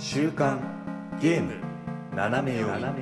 [0.00, 0.60] 週刊
[1.20, 1.54] ゲーム
[2.14, 2.98] 斜め読み。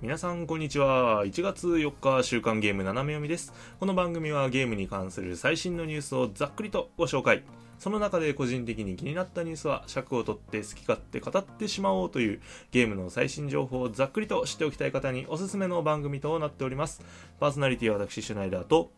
[0.00, 1.26] 皆さんこんにちは。
[1.26, 3.52] 1月4日週刊ゲーム斜め読みです。
[3.78, 7.42] この番組はゲームに関する最新のニュースをざっくりとご紹介。
[7.78, 12.40] その中で個人的に気になったニュースは尺を取って好き勝手語ってしまおうという
[12.70, 17.02] ゲームの最新情報をざっくりと知っておきたい方におすすめの番組となっております。
[17.38, 18.90] パーソナリティは私シュナイダーと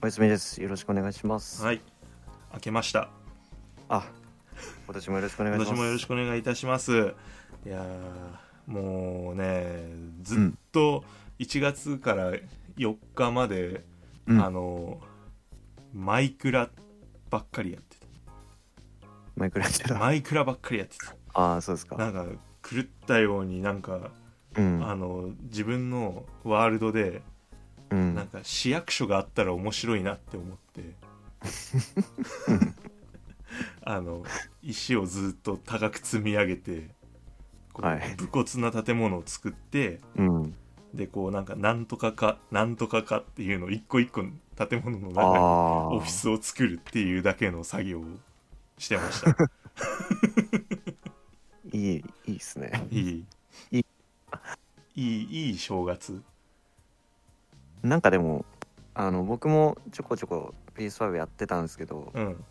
[0.00, 0.62] おやすみです。
[0.62, 1.60] よろしくお願いします。
[1.64, 1.80] はい
[2.54, 3.10] 明けました
[3.88, 4.08] あ、
[4.86, 5.68] 今年もよろしくお願いします。
[5.68, 7.14] 今年もよろしくお願いいたします
[7.66, 9.86] いやーもうね
[10.22, 11.04] ずっと
[11.40, 12.32] 1月から
[12.76, 13.84] 4日まで、
[14.26, 15.00] うんあの
[15.92, 16.70] マイクラ
[17.30, 17.96] ばっかりやって
[19.36, 19.94] マイクラやってたた。
[19.98, 21.96] マイクラばっかりやってたああ、そうですか。
[21.96, 22.24] なんか
[22.62, 24.10] 狂ったようになんか、
[24.56, 24.82] うん。
[24.86, 27.22] あの自分のワールドで
[27.90, 30.94] うん、なんか市役所があったら面白いなって思って。
[33.82, 34.24] あの
[34.62, 36.90] 石をずっと高く積み上げて、
[38.16, 40.00] 武骨な建物を作って、
[40.92, 48.04] でこうなんかなんとかかなんとかかっていうのを一個一個建物の中にオフィスを作るっていうだけの作業を
[48.78, 49.30] してました。
[51.72, 52.86] いいいいっすね。
[52.90, 53.24] いい。
[53.70, 53.84] い
[54.94, 55.02] い
[55.46, 56.22] いい正月。
[57.82, 58.44] なんかでも、
[58.94, 62.44] あの、僕もちょこちょこ PS5 やってたんですけど、うん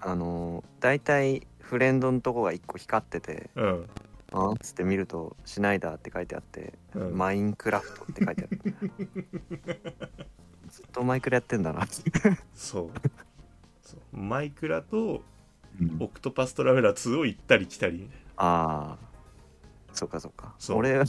[0.00, 3.88] あの、大体フレンドのとこが一個光ってて、うん
[4.32, 8.74] あっつって見ると、シュナイダーって書いてあって、うんマインクラフトって書いてある。
[10.68, 11.94] ずっとマイクラやってんだなって。
[12.54, 12.90] そう
[13.82, 15.22] そうマイクラと
[15.80, 19.14] うんオクトパストラベラー2を行ったり来たりああ。
[19.92, 20.54] そっかそっか。
[20.58, 21.02] そう俺、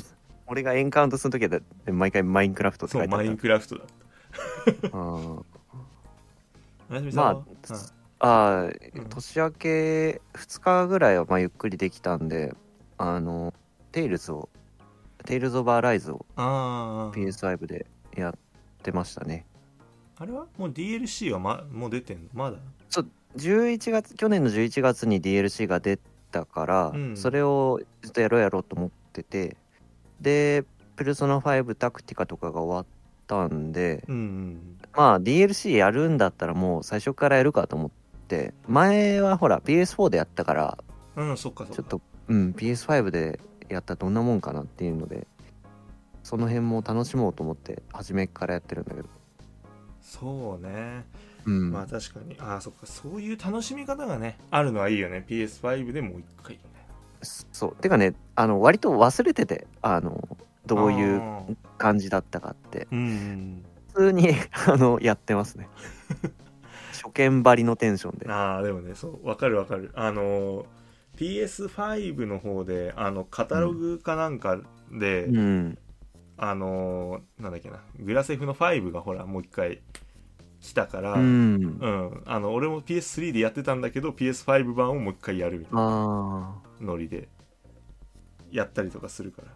[0.48, 1.60] 俺がエンカウントするときは
[1.92, 3.36] 毎回マインクラフトってそうマイ書いてあった。
[3.36, 3.88] ンクラフトだっ
[4.92, 4.98] た。
[4.98, 5.38] うん。
[5.38, 5.46] お
[6.92, 7.44] やすみさんは？
[8.20, 8.72] ああうん。
[9.10, 12.54] 年明け2日ぐらいはまあゆっくりできたんで
[12.98, 13.54] あの
[13.92, 14.50] テイルズを
[15.26, 18.34] テイルズ・オブ・アライズをあー PS5 でやっ
[18.84, 19.45] てましたね。
[20.17, 20.45] あれは？
[20.58, 22.30] もう DLC は、ま、もう出てんの？
[22.34, 22.58] まだ
[23.36, 25.98] ？11月去年の11月に DLC が出
[26.32, 27.17] たから、うん。
[27.17, 29.58] それをずっとやろうやろうと思ってて
[30.21, 30.64] で
[30.95, 32.86] 「ペルソナ5タクティカ」とかが終わっ
[33.27, 37.92] たんでうんうんまあ DLC やるんだったらもう最初からやるかと思っ
[38.27, 40.77] て前はほら PS4 でやったから
[41.15, 41.75] うんそっかそっか。
[41.75, 43.39] ちょっと、うん、PS5 で
[43.70, 45.27] やったらどんなもんかなっていうので、
[46.23, 49.08] その辺も楽しもうと思って、初めからやってるんだけど。
[50.02, 51.05] そうね。
[51.45, 51.71] うん。
[51.71, 52.36] まあ確かに。
[52.39, 52.86] ああそっか。
[52.86, 55.25] そういう楽しみ方がねあるのはいいよね。
[55.27, 56.59] PS5 でもう一回
[57.25, 57.75] そう。
[57.75, 61.21] てかね、あの、割と忘れてて、あの、どういう
[61.77, 62.87] 感じだったかって。
[62.89, 63.63] 普
[63.95, 64.30] 通に、
[64.67, 65.67] あの、やってますね。
[67.03, 68.30] 初見張りのテンションで。
[68.30, 70.65] ああでもねそうわかるわかるあの
[71.17, 74.59] PS5 の方であのカタログかなんか
[74.92, 75.77] で、うん。
[76.37, 79.81] あのなんだっけなグラセフの5がほらもう一回
[80.59, 82.21] 来たから、ううんん。
[82.25, 86.64] あの俺も PS3 でやってたんだけど PS5 版をもう一回やるみたいなああ。
[86.81, 87.27] ノリで
[88.52, 89.47] やったりとかするから。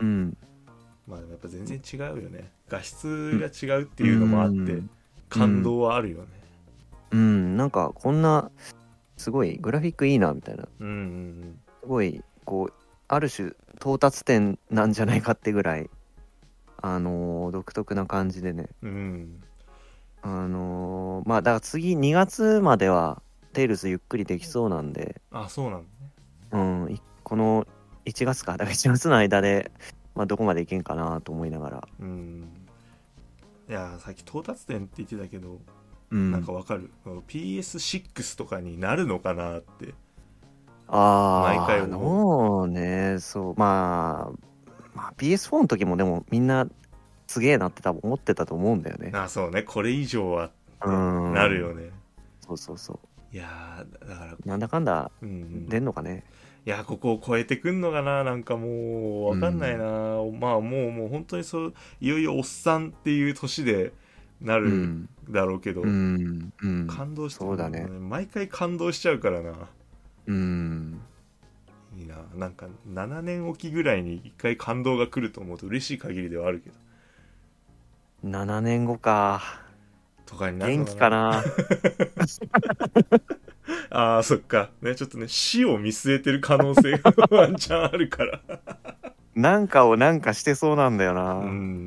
[0.00, 0.36] うん。
[1.06, 2.52] まあでもやっぱ全然違うよね。
[2.68, 4.90] 画質が違うっていうのもあって、うん。
[5.28, 6.26] 感動はあるよね。
[7.12, 7.56] うん。
[7.56, 8.50] なんか、こんな、
[9.16, 10.68] すごい、グラフィックいいな、みたいな。
[10.80, 12.72] うんうんすごいこう
[13.08, 15.88] ある種到達点なんじゃないかってぐらい
[16.82, 18.68] あのー独特な感じでね。
[18.82, 18.90] うん。
[18.90, 19.42] うん
[20.20, 23.22] あのーまあだから次2月までは
[23.54, 25.86] テイルズゆっくりできそうなんで、あそうなん
[26.52, 27.66] うん、いこの
[28.06, 29.70] 1月かだから1月の間で、
[30.14, 32.48] まあ、どこまでいけんかなと思いながら、うん。
[33.68, 35.58] いやさっき到達点って言ってたけど、
[36.10, 36.90] うん、なんかわかる
[37.28, 39.94] ？PS6 とかになるのかなって。
[40.90, 43.54] あ毎回あ思もうねそう。
[43.58, 44.48] まあ、
[44.94, 46.66] まあ、PS4 の時もでもみんな
[47.26, 49.10] すげえなって多分思ってたと思うんだよね。
[49.14, 49.62] あそうね。
[49.62, 50.50] これ以上は
[50.82, 51.34] うん。
[51.34, 51.90] なるよね、
[52.40, 53.36] そうそうそう。
[53.36, 55.68] いやーだからなんだかんだうんうん。
[55.68, 56.24] 出んのかね。
[56.66, 58.24] いやここを超えてくんのかな？
[58.24, 63.92] なんかもうわかんないな、まあもうもう本当にそういよいよおっさんっていう年で
[64.40, 65.08] なるうん。
[65.30, 66.52] だろうけど、うん。
[66.62, 66.86] うん。
[66.86, 69.52] 感動してそうだね毎回感動しちゃうからな
[70.26, 71.00] うん。
[71.98, 76.76] いいななんか7年おきぐらいに1回感動が来ると思うと嬉しい限りではあるけど
[78.28, 79.42] 7年後か。
[80.26, 81.42] とかになるの元気かな？
[83.90, 84.70] あーそっか。
[84.80, 88.40] ねちょっとね死を見据えてる可能性が ワンチャンあるから。
[89.34, 91.34] なんかをなんかしてそうなんだよな。
[91.34, 91.86] うん。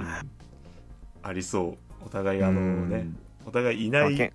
[1.24, 2.06] ありそう。
[2.06, 3.08] お互いあのね
[3.46, 4.32] お互いいない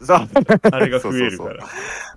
[0.00, 0.28] そう。
[0.72, 1.66] あれが 増えるから。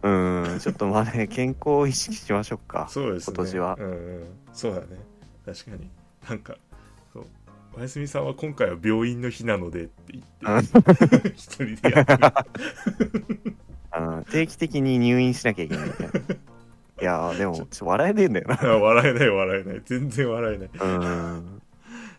[0.04, 0.60] うん。
[0.60, 2.88] ちょっとまあね健康を意識しましょうか。
[2.90, 3.36] そうですね。
[3.36, 3.78] 今年は。
[3.80, 4.24] うんうん。
[4.54, 4.88] そうだね。
[5.46, 5.90] 確かに。
[6.28, 6.56] なんか
[7.12, 7.26] そう。
[7.76, 12.18] おやすみさんは今回は病院の日なのでって言って一人でやって
[13.04, 13.56] る
[13.94, 16.20] あの定期的に入院しなきゃいけないみたいな。
[17.02, 18.60] いやーでもちょっと笑えねえんだよな。
[18.62, 19.82] あ 笑えない笑えない。
[19.86, 20.70] 全然笑えない。
[20.74, 21.62] うん。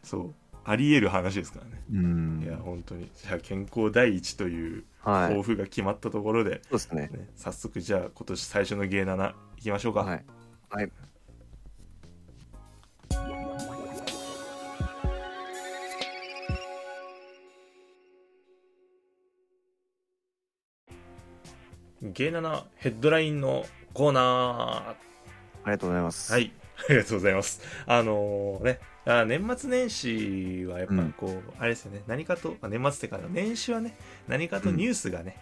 [0.02, 0.34] そう。
[0.64, 1.82] ありえる話ですからね。
[1.92, 2.42] うん。
[2.44, 3.10] いや本当に。
[3.14, 5.28] じゃあ健康第一というはい。
[5.28, 7.10] 抱負が決まったところで、そうですね。
[7.12, 10.24] ね早速じゃあ今年最初の芸7いきましょうか、はい。
[10.70, 10.92] はい
[22.12, 23.64] 芸7ヘッドラインの
[23.94, 24.24] コーナー。
[24.24, 24.96] あ
[25.66, 26.52] りがとうございますはい、
[26.88, 27.62] ありがとうございます。
[27.86, 33.96] あのね、あ年末年始はやっぱこう、あれですよね、何かと、あ年末ってか、年始はね、
[34.28, 35.38] 何かとニュースがね、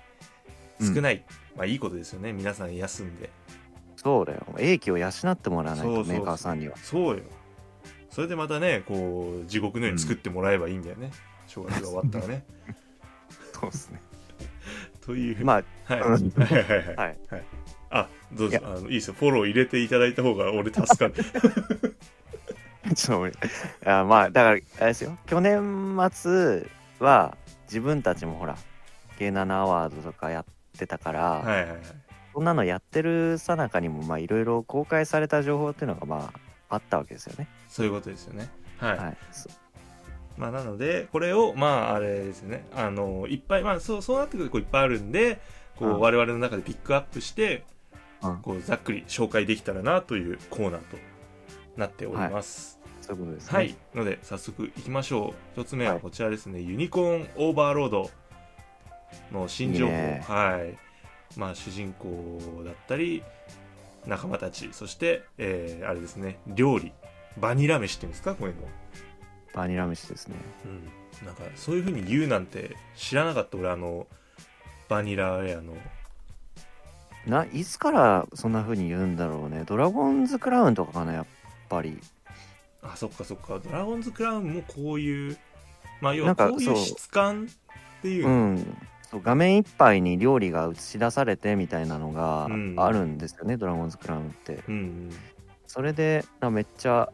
[0.81, 0.95] うん。
[0.95, 1.25] 少ない。
[1.57, 3.31] まあいいことですよね、皆さん休んで。
[3.97, 4.47] そうだよ。
[4.59, 6.77] 英気を養ってもらわないそうそうとメーカーさんには。
[6.77, 7.25] そうよ。
[8.11, 11.11] それでまたね、こう、地獄のように作ってもらえばいいんだよね。
[11.49, 12.45] 正月が終わったらね。
[13.53, 14.01] そうですね
[15.05, 16.01] という、まあはい。
[16.01, 16.97] うんはいはいはい。
[16.97, 17.17] はい
[17.95, 19.15] あ、どうぞい、あのいいですよ。
[19.15, 21.15] フォロー入れていただいた方が俺助かる。
[22.95, 23.31] ちょっ
[23.83, 26.67] とあまあだからあれですよ去年末
[26.99, 28.57] は自分たちもほら
[29.19, 30.45] ゲイナナアワードとかやっ
[30.79, 31.79] てたから、はいはいはい。
[32.35, 36.33] そんなのやってるさなかにもまあいろいろ公開された情報っていうのがま
[36.69, 37.47] ああったわけですよね。
[37.69, 38.49] そういうことですよね。
[38.79, 38.99] はい。
[38.99, 39.17] はい。
[40.35, 42.67] そまあ、なのでこれをまああれですね。
[42.75, 45.41] あのいっぱいまあそうそうなってくるとこういっぱいあるんで
[45.77, 46.01] こう、うん。
[46.01, 47.65] 我々の中でピックアップして
[48.23, 48.39] うん。
[48.39, 50.97] こうざっくり紹介できたらなというコーナーと
[51.77, 52.79] なっております。
[53.01, 53.57] そういうことですね。
[53.57, 55.61] はい、ので早速いきましょう。
[55.61, 56.01] 一つ目ははい。
[56.01, 58.11] こちらですね、ユニコーンオーバーロード
[59.33, 59.93] の新情報。
[59.93, 60.25] いいね。
[60.29, 60.79] はい。
[61.37, 63.25] まあ主人公だったり
[64.07, 66.39] 仲間たちそして、えーあれですね。
[66.47, 66.93] 料理。
[67.39, 68.35] バニラ飯っていうんですか？
[68.35, 68.63] こういうの
[69.55, 70.37] バニラ飯ですね。
[70.65, 74.07] うん、なんかそういう風に言うなんて知らなかった俺あの
[74.89, 75.75] バニラエアの
[77.27, 79.65] ないつからそんな風に言うんだろうね。
[79.67, 81.27] ドラゴンズクラウンとかかなやっ
[81.69, 81.99] ぱり。
[82.83, 85.39] あそっかそっかドラゴンズクラウンもこういう
[86.01, 87.47] まあ要なんかはこういう質感
[87.99, 88.77] っていううの、ん。
[89.09, 94.63] そう画面いっぱいに料理が映し出されてみたいなのがうんあるんですよね、ドラゴンズクラウンって。
[94.69, 95.11] うんうん
[95.65, 97.09] それであめっちゃ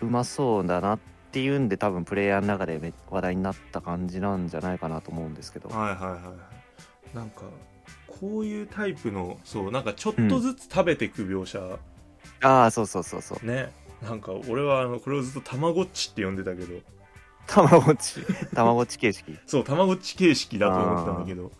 [0.00, 5.68] うまそうだなっていうんで多分プレイヤーの中でめ話題になった感じなんじゃないかなと思うんですけど。
[5.68, 7.42] はいはいはいはいなんか
[8.06, 11.78] こういうタイプのそうなんかちょっとずつ食べていく描写、
[12.42, 13.46] ああそうそうそうそう。
[13.46, 13.72] ね
[14.02, 16.80] なんか俺はあのこれをずっとたまごっちって呼んでたけど
[17.46, 18.20] たまごっち？
[18.54, 19.38] たまごっち形式？
[19.46, 21.50] そうたまごっち形式だと思ったんだけど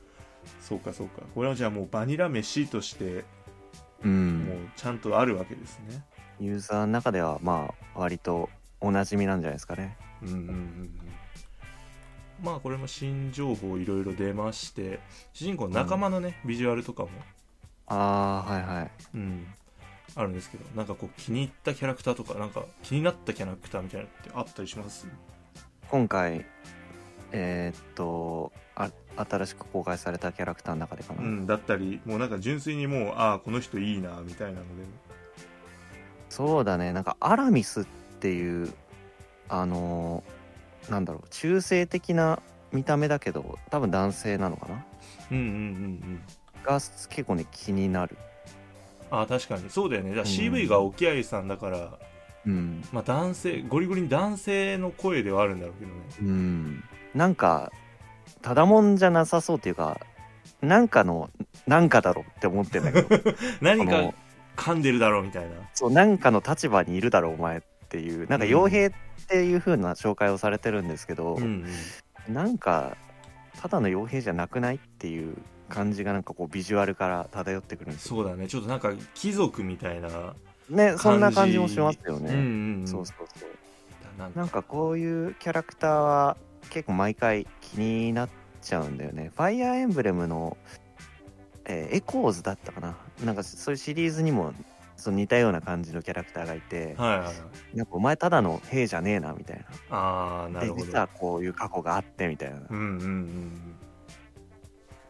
[0.61, 3.15] そうかそうかこれはじゃあもうバニラ飯としてう。
[3.17, 3.25] も
[4.05, 6.05] うんちゃんとあるわけですね。
[6.41, 8.51] ユーザーの中ではまあ割と
[8.81, 9.97] おなじみなんじゃないですかね。
[10.23, 10.91] うんうんうんうん。
[12.43, 15.01] まあこれも新情報いろいろ出まして
[15.33, 17.09] 主人公の仲間のね、ビジュアルとかも、
[17.89, 18.91] ああはいはい。
[19.15, 19.47] うん、
[20.15, 25.09] あるんですけどなんかこう気に入ったキャラクターとかなんか気になったキャラクターみたいなのってあったりします？
[25.91, 26.47] 今回
[27.33, 31.23] えーっとあ新しく公開されたキャラクターの中でかな。
[31.23, 34.85] うん、だったりもうなんか純粋にもうああこの人いいなみたいなので
[36.29, 38.73] そうだねなんかアラミスっていう
[39.49, 42.41] あのーなんだろう中性的な
[42.73, 44.85] 見た目だけど多分男性なのかな？
[45.31, 45.57] うんうんうんう
[46.17, 46.21] ん。
[46.65, 48.17] が結構ね気になる。
[49.11, 49.69] ああ確かに。
[49.71, 50.13] そうだよね。
[50.13, 50.29] じゃあうん。
[50.29, 51.99] CV が沖合さんだから、
[52.47, 52.83] うん。
[52.93, 56.01] まあ男性ゴリゴリに男性の声ではあるんだろうけどね。
[56.21, 56.85] うん。
[57.15, 57.71] なんか
[58.43, 60.01] ただもんじゃなさそうっていうか
[60.63, 61.31] なんかの
[61.67, 63.09] なんかだろうって思ってんだけど。
[63.61, 64.15] 何か
[64.57, 65.51] 噛んでるだろうみたいな。
[65.75, 67.59] そうなんかの立場にいるだろうお前。
[67.59, 68.93] っていうなんかうん傭兵っ
[69.29, 71.65] ていう風な紹介をされてるんですけど、うん
[72.29, 72.35] うん。
[72.35, 72.97] なんか
[73.61, 75.37] ただの傭兵じゃなくないっていう
[75.69, 78.17] 感じがなんかこうビジュアルから漂ってくるんですよ。
[78.17, 78.47] そうだね。
[78.49, 80.35] ちょっとなんか貴族みたいな
[80.69, 83.27] ねそんな感じもしますよね、うんうんうんそうそう。
[83.39, 84.33] そうなん。
[84.33, 86.37] かなんかこういうキャラクターは
[86.71, 88.29] 結構毎回気になっ
[88.61, 89.31] ちゃうんだよね。
[89.35, 90.57] ファイアーエンブレムの、
[91.65, 92.97] えーエコーズだったかな。
[93.25, 94.53] なんかそういうシリーズにも
[94.99, 97.77] その似たような感じのキャラクターがいて、はいはいはい。
[97.77, 99.97] なんかお前ただの兵じゃねえなみたいな。
[99.97, 100.81] ああなるほど。
[100.81, 103.75] で実はこういう過去があってみたいな、うんうんうん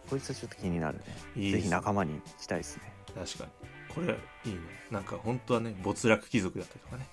[0.09, 1.05] こいつちょっと気になるね。
[1.37, 2.93] うんいいぜひ仲間にしたいですね。
[3.15, 3.51] 確かに。
[3.95, 4.07] これ
[4.51, 4.61] いいね。
[4.91, 7.07] なんか本当はね没落貴族だったりとかね。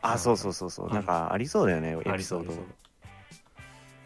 [0.00, 0.86] あ、うんそうそうそうそう。
[0.86, 2.52] はいなんかありそうだよね、エピソード。
[2.52, 2.56] い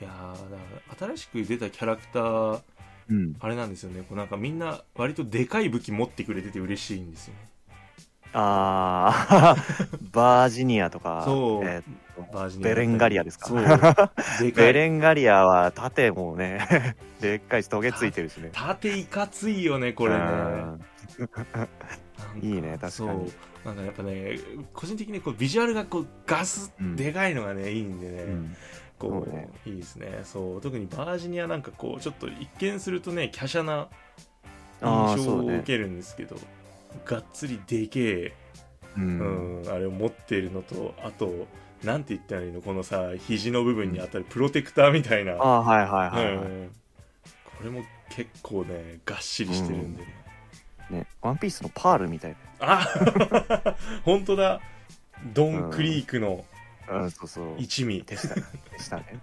[0.01, 0.57] やーだ
[0.99, 2.63] から新しく出たキャラクター
[3.09, 3.37] うん。
[3.41, 4.01] あれなんですよね。
[4.01, 7.35] こうなんかみんな割とでかい武器持ってくれてて嬉しいんですよ。
[7.35, 7.46] ね
[8.33, 10.11] あー。
[10.13, 11.65] バージニアとかそう。
[11.65, 11.83] え
[12.33, 13.49] バージニアベレンガリアですか？
[13.49, 13.61] そう。
[14.55, 14.73] ベい。
[14.73, 18.51] レンガリアは盾もね でっかいしトゲついてるしね。
[18.53, 20.25] 縦いかついよねこれね。
[22.43, 22.91] いいね確かに。
[22.91, 23.67] そう。
[23.67, 24.39] なんかやっぱね
[24.73, 26.97] 個人的にこうビジュアルがこうガスうん。
[26.97, 28.57] でかいのがねいいんでね、うん。
[28.99, 29.49] こうね。
[29.67, 30.21] いいですね。
[30.25, 30.61] そう。
[30.61, 33.89] 特にバージニアなんかこうちょっと一見するとね華奢な
[34.81, 36.37] あー印象を受けるんですけど、
[37.05, 38.33] がっつりでけえ、
[38.97, 41.47] ううんんあれを持っているのとあと
[41.85, 46.71] なんて言ったらいいのこのさ肘の部分に当たるプロテクターみたいな、ああはいはいはい、はいうん。
[47.59, 50.09] これも結構ねがっしりしてるんでね、
[50.91, 52.87] ねワンピースのパールみたいあ
[54.05, 54.61] 本当だ。
[55.35, 56.45] ドンクリークの
[56.89, 57.55] なうんそうそう。
[57.59, 58.35] 一味、でした。
[58.35, 58.43] で
[58.79, 59.19] したね。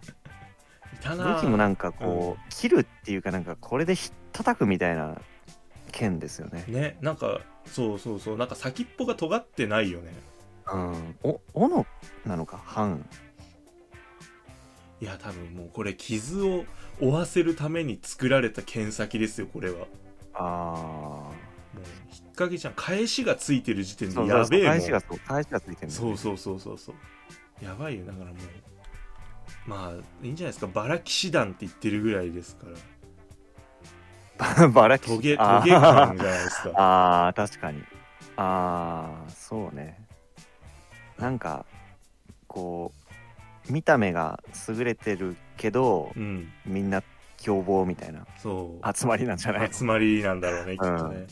[0.93, 5.19] いたな武器もなんかこう、切るっていうかなんかこれでひ叩くみたいな
[5.93, 6.65] 剣ですよね。
[6.67, 10.11] ねなんかそうそうそうなんか先っぽが尖ってないよね。
[10.73, 11.15] うん。
[11.23, 11.85] お斧
[12.25, 12.57] なのか？
[12.57, 13.05] 半
[14.99, 16.65] いや多分もうこれ傷を
[16.99, 19.79] 負わせるために作られた剣先ですよこれは。
[19.79, 19.87] も
[20.33, 21.31] あ
[21.75, 24.71] う引っ掛けちゃん返しがついてる時点でやべえもん。
[24.71, 26.95] 返しがそう返しがついてるそうそうそうそうそう。
[27.63, 28.35] やばいよだからもう
[29.65, 30.67] まあいいんじゃないですか。
[30.67, 32.71] バラ騎士団って言ってるぐらいですから。
[32.71, 32.75] う
[34.73, 35.07] バラキ。
[35.07, 36.71] トゲトゲ感じゃないですか
[37.27, 37.83] あー 確かに。
[38.37, 39.99] ああそうね。
[41.19, 41.65] なんか
[42.47, 42.91] こ
[43.69, 46.51] う見た目が優れてるけどうん。
[46.65, 47.03] みんな
[47.37, 48.97] 凶暴みたいなそう。
[48.97, 51.27] 集まりなんじゃない集まりなんだろうねきっとね、うん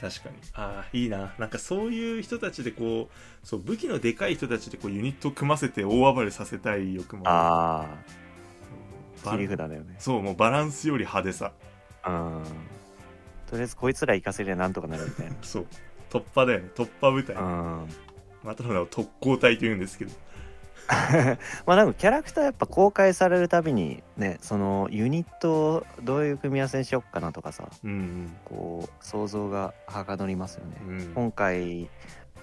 [0.00, 0.36] 確かに。
[0.54, 1.34] ああいいな。
[1.38, 7.84] なんかそういう人たちでこうそう武器のでかい人たちでこうユニットを組ませて大暴れさせたい欲もあ
[9.24, 9.96] バあ切り札だよね。
[9.98, 11.52] そうもうバランスより派手さ
[12.08, 12.44] うん。
[13.46, 15.66] とりあえずこいつら行かせりゃなんとかなるみたい そう。
[16.10, 16.70] 突破だよね。
[16.74, 17.88] 突破部隊、なうん。
[18.42, 20.12] またの名を特攻隊と言うんですけど。
[21.66, 30.76] まあなんかキャラクターやっぱ公開されるたびにねそのユニットをどういう組み合わせにしよっかなとかさうんこう想像がはかどりますよね。
[30.80, 30.98] うん。
[30.98, 31.90] うん今回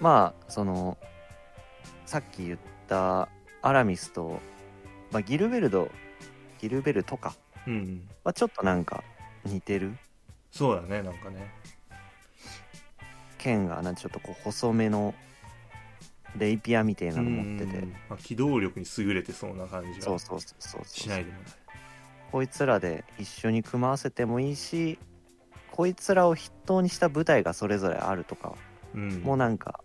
[0.00, 0.96] まあその
[2.04, 3.28] さっき言った
[3.62, 4.40] アラミスと、
[5.10, 5.90] まあ、ギルベルド
[6.60, 7.34] ギルベルとか
[7.66, 8.08] うん。
[8.22, 9.02] はちょっとなんか
[9.46, 9.96] 似てる？
[10.50, 11.50] そうだねなんかね。
[13.38, 15.14] 剣がなんかちょっとこう細めの
[16.36, 17.78] レイピアみたいなの持ってて。
[17.78, 17.92] うん。
[18.08, 20.84] まあ、機動力に優れてそうな感じがそうそうそうそうそう。
[20.86, 21.42] しないでもない。
[22.32, 24.98] こいつらで一緒に組まわせてもいいし
[25.70, 28.54] こいつらを筆頭にした舞台がそれぞれあるとか
[28.94, 29.22] うん。
[29.22, 29.80] もうなんか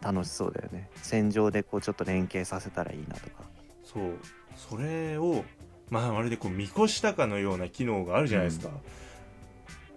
[0.00, 0.90] 楽しそうだよね。
[0.96, 3.44] 戦場でこうちょっと連携させたらいいなとか。
[3.84, 4.14] そう。
[4.56, 5.44] それを
[5.90, 8.70] まあまるでこう見越したかのような機能があるじゃないですか、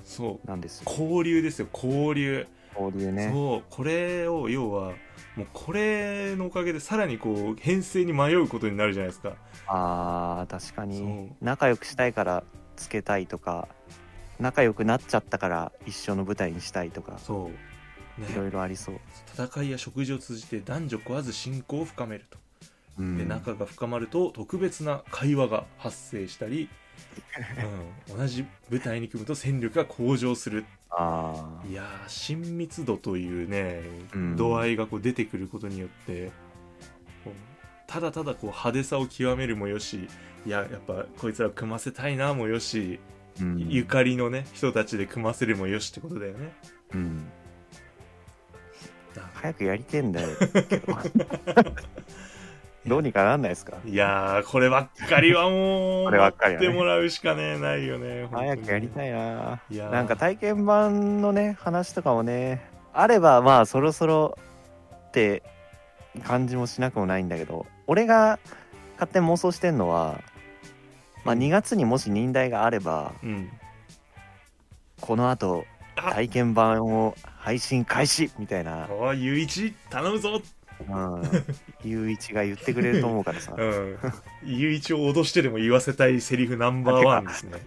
[0.03, 0.47] そう。
[0.47, 0.91] なんですよ。
[0.91, 2.47] 交流ですよ交流、
[2.79, 3.29] 交流ね。
[3.31, 3.63] そう。
[3.69, 4.93] これを要は
[5.35, 9.33] もうこれのおかげでさらにこう編成に迷うことになるじゃないですか。
[9.67, 11.31] あー確かに。
[11.41, 12.43] 仲良くしたいから
[12.75, 13.67] つけたいとか
[14.39, 17.17] 仲良くなっちゃったから一緒の舞台にしたいとか。
[17.17, 17.51] そ
[18.17, 18.21] う。
[18.21, 18.27] ね。
[18.31, 18.99] いろいろありそう、
[19.35, 22.39] 戦いや食事を通じて男女問わず親交を深めると
[22.97, 23.17] うん。
[23.17, 26.69] で仲が深まると特別な会話が発生したり、
[28.09, 30.65] うん、同じ舞台に組むと戦力が向上する。
[30.89, 33.81] あいやー親密度というね、
[34.13, 34.35] うん。
[34.35, 36.31] 度合いがこう出てくることによって
[37.87, 40.07] ただただこう派手さを極めるもよし
[40.45, 43.69] いややっぱこいつらを組ませたいなもよし、ー、うん。
[43.69, 46.53] ゆかりのね人たちで組ませるもよしってことだよね。
[46.93, 47.29] うん。
[49.13, 50.29] だ早くやりてんだよ。
[50.69, 50.81] け
[52.87, 53.77] どどうにかなんないですか？
[53.85, 56.67] いやーこればっかりはもう こればっかりはね。
[56.67, 59.59] 待ってもらうしかねないよね早くやりいたいな。
[59.69, 59.91] いやー。
[59.91, 62.61] なんか体験版のね話とかもね
[62.93, 64.37] あればまあそろそろ
[65.09, 65.43] って
[66.25, 68.39] 感じもしなくもないんだけど俺が
[68.95, 70.19] 勝手に妄想してんのは、
[71.23, 71.39] まあ、うん。
[71.39, 73.49] 2月にもし忍耐があればうん。
[74.99, 75.65] このあと
[75.95, 80.35] あ体験版を配信開始みたいな、おいゆういち頼むぞ。
[80.35, 80.43] うん、
[81.83, 83.53] ゆういちが言ってくれると思うからさ。
[83.57, 83.97] うん。
[84.43, 87.65] ゆういちを脅してでも言わせたいセリフナンバーワンですね。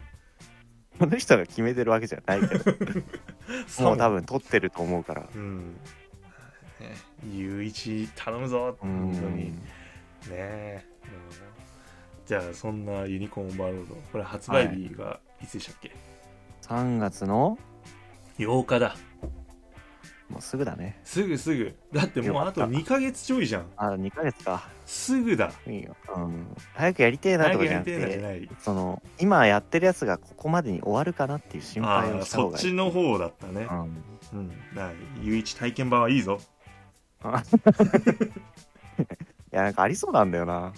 [0.98, 2.72] この人が決めてるわけじゃないけど。
[3.80, 5.28] もう多分分撮ってると思うから。
[5.34, 5.72] うん。
[6.78, 6.94] ね
[7.32, 9.44] ゆういち頼むぞう本当に。
[9.44, 9.50] ね。
[9.50, 9.54] ん
[10.30, 11.10] え、うん。
[12.26, 15.90] じゃあそんなユニコーンオーバーロードこれ発売日がいつでしたっけ、
[16.62, 17.58] 3月の
[18.38, 18.96] ？8日だ
[20.30, 21.00] もうすぐだね。
[21.04, 21.74] すぐすぐ。
[21.92, 22.78] だってもうあとよかった。
[22.78, 23.66] 2ヶ月ちょいじゃん。
[23.76, 24.62] あ2ヶ月か。
[24.86, 25.52] すぐだ。
[25.66, 28.16] いいよ、うん、早くやりてえな早とかじゃなくくやりて。
[28.16, 28.56] えなじゃてない。
[28.60, 32.62] その今やってるやつがここまでに終わるかなっていう心あ配あそっをした方がいい。
[32.64, 33.66] ちの方だったね。
[33.70, 33.78] うん。
[34.38, 34.48] うん。
[34.48, 36.40] だからゆういち体験版はいいぞ。
[39.52, 40.72] いやなんかありそうなんだよな。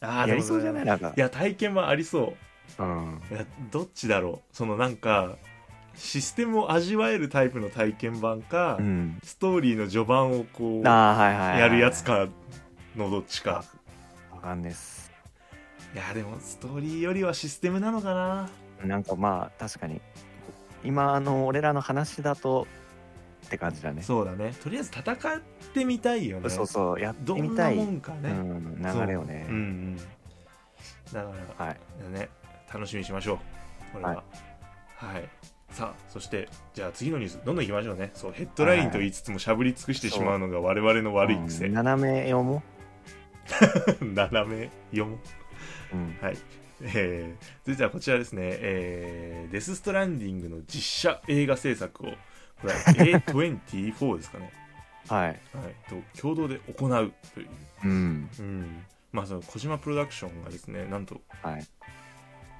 [0.00, 0.84] ああやりそうじゃない？
[0.84, 1.12] なんか。
[1.16, 2.34] いや体験版ありそ
[2.78, 2.82] う。
[2.82, 3.20] うん。
[3.30, 4.56] いやどっちだろう。
[4.56, 5.36] そのなんか
[5.96, 9.18] システムを味わえるタイプの体験版か、うん。
[9.22, 12.28] ストーリーの序盤をこうああはいはいはいやるやつか
[12.96, 13.64] のどっちか。
[14.32, 15.10] わかんねえっす。
[15.94, 18.50] いやでもストーリーよりはシステムなのかな。
[18.84, 20.00] なんかまあ確かに。
[20.84, 22.66] 今の俺らの話だと
[23.46, 24.02] って感じだね。
[24.02, 24.54] そうだね。
[24.62, 25.16] とりあえず戦っ
[25.72, 26.50] てみたいよね。
[26.50, 29.44] そうそうやってどんなみたい、もんかね、うん、流れをね。
[29.46, 29.56] そう。
[29.56, 29.96] うんうん。
[29.96, 30.02] だ
[31.12, 31.78] からはい。
[32.12, 32.28] ね。
[32.72, 33.38] 楽しみにしましょう。
[33.94, 34.22] これは。
[34.96, 35.28] はい、
[35.76, 38.10] さあそしてじゃあ次のニュースどんどんいきましょうね。
[38.14, 42.62] そうヘッドラインと言いつつもしゃぶり尽くしてしまうのが我々の悪い癖、うん斜め読も
[44.00, 45.16] 斜め読も
[45.92, 46.38] う、うん、はい。
[46.80, 52.10] えー、続いてはこちらですね、えー、デス・ストランディングの実写映画制作を
[52.62, 52.78] これは
[53.28, 54.50] A24 ですかね、
[55.10, 55.28] はい。
[55.28, 55.38] はい、
[55.90, 57.48] と共同で行うという、
[57.84, 58.30] うん。
[58.38, 61.66] うん、まあその小島プロダクションがですねなんとはい。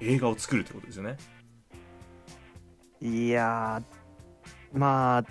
[0.01, 1.17] 映画を作るってことですよね
[3.01, 5.23] いやーまあ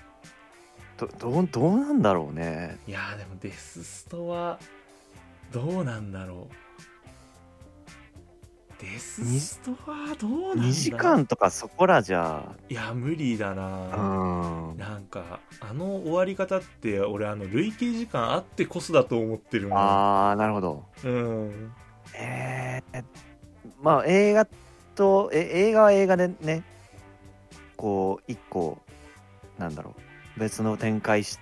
[0.96, 2.78] どどうどうなんだろうね。
[2.86, 4.58] いやーでもデスストは
[5.52, 6.54] どうなんだろう。
[8.78, 12.44] デスストはどうなんだ2時間とかそこらじゃ。
[12.68, 14.76] いや無理だうなん。
[14.78, 19.78] なんかあの終わり方って俺あの累計時間あってこそだと思ってるもん。
[19.78, 20.84] ああなるほど。
[21.04, 21.72] うん。
[22.14, 23.04] えー、
[23.82, 24.46] まあ映画
[24.94, 26.62] とえ映画は映画でね
[27.76, 28.78] こう一個
[29.58, 29.94] なんだろ
[30.36, 31.38] う別の展開し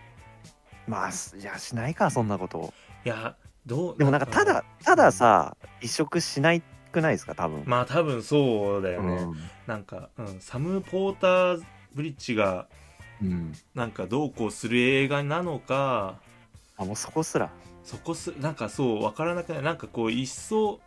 [0.86, 1.36] まあす。
[1.38, 2.72] いやしないかそんなこと。
[3.04, 3.36] いや
[3.66, 6.62] どうでもなんかただたださ移植しない
[6.92, 9.34] くないですか多分、まあ多分そうだよね、うん。
[9.66, 11.64] なんか、うん、サム・ポーター
[11.94, 12.66] ブリッジが
[13.22, 13.52] うん。
[13.74, 16.18] なんかどうこうする映画なのか。
[16.76, 17.50] あもうそこすら。
[17.82, 19.62] そこすなんかそう分からなくない。
[19.62, 20.80] なんかこう一層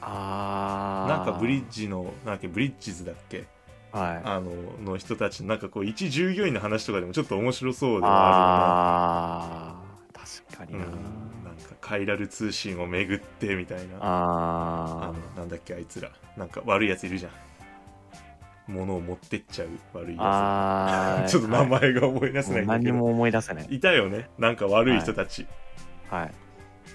[0.00, 3.46] ああなんかブリッジのなんだっけブリッジズだっけ
[3.94, 4.22] はい。
[4.24, 4.50] あの
[4.92, 8.10] の人たちのなんかこう一従業員の話とかでもちょっと面白そうでは
[9.70, 10.92] あー確かにな、うん、
[11.44, 13.98] なんかカイラル通信を巡ってみたいな。
[14.00, 16.10] ああのなんだっけあいつら。
[16.36, 17.32] なんか悪いやついるじゃん。
[18.66, 23.66] 物を持ってっちゃう悪いーやつ ちょっと名前が思い出せもないだけど、うん何も思い出せない。
[23.70, 24.28] いたよね。
[24.38, 25.46] なんか悪い人たち。
[26.10, 26.32] はい。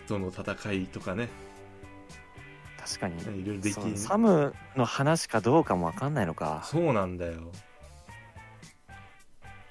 [0.07, 1.29] との戦いとかね
[2.89, 3.21] 確かに。
[3.21, 6.63] いろいろできそうサムの話かどうかもわかんないのか。
[6.65, 7.51] そうなんだよ。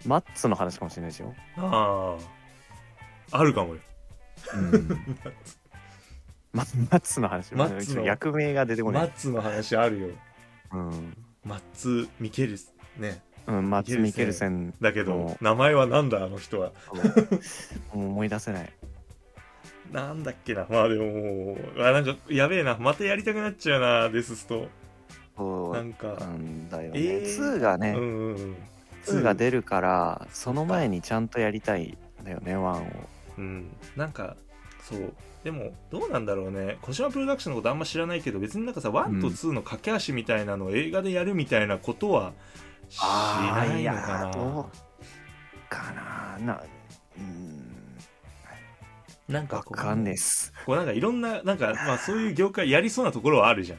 [0.06, 2.16] マッツの話かもしれないですよ、あ
[3.32, 3.80] ああるかもよ。
[4.54, 4.88] うん、
[6.52, 7.54] ママッツの話。
[7.54, 10.08] マッツの役名が出てこない、マッツの話あるよ。
[10.72, 11.16] うん。
[11.44, 13.20] マッツ・ミケルスね。
[13.48, 16.72] うん、マッツ・ミケルセンだけども名前はなんだあの人は。
[17.92, 18.72] 思い出せない
[19.92, 20.66] なんだっけな。
[20.68, 22.76] まあでももうあなんかやべえな。
[22.78, 24.68] またやりたくなっちゃうなデススト。
[25.36, 25.74] そう。
[25.74, 26.14] なんか。
[26.20, 27.56] なんだよね、えー。
[27.56, 28.56] 2がね、うんうんうん。
[29.06, 32.82] 2が出るからその前にちゃんとやりたいんだよね1を。
[33.38, 33.70] うん。
[33.96, 34.36] なんか
[34.82, 35.12] そう。
[35.44, 36.78] でもどうなんだろうね。
[36.82, 42.32] 小島プロダクションのことあんま知らないけど別になんかさ1と2の架け橋みたいなのを映画でやるみたいなことは
[42.88, 44.30] しないのかな。
[44.32, 46.38] どうかな。
[46.44, 46.62] な
[49.28, 50.52] なんかこうかんねえっす。
[50.64, 53.78] こうなんかいろんななんかまあそういう業界やりそうなところはあるじゃん。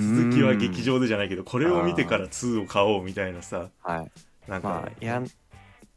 [0.00, 3.68] 続きは劇場でじゃないけどこれを見てから2を買おうみたいなさ。
[3.82, 4.50] はい。
[4.50, 5.26] なんか、まあやん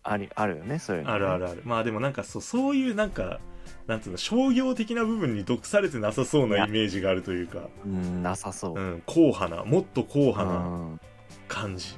[0.03, 1.61] ありあるよねそういうの、ね、あるあるある。
[1.65, 3.39] まあでもなんかそうそういうなんか
[3.85, 7.69] なんつうの商業的な部分に毒されてなさそうなイメージがあるというか。
[7.85, 10.61] うんなさそう、うん硬派なもっと硬派なう
[10.93, 10.99] ん。
[11.47, 11.95] 感じ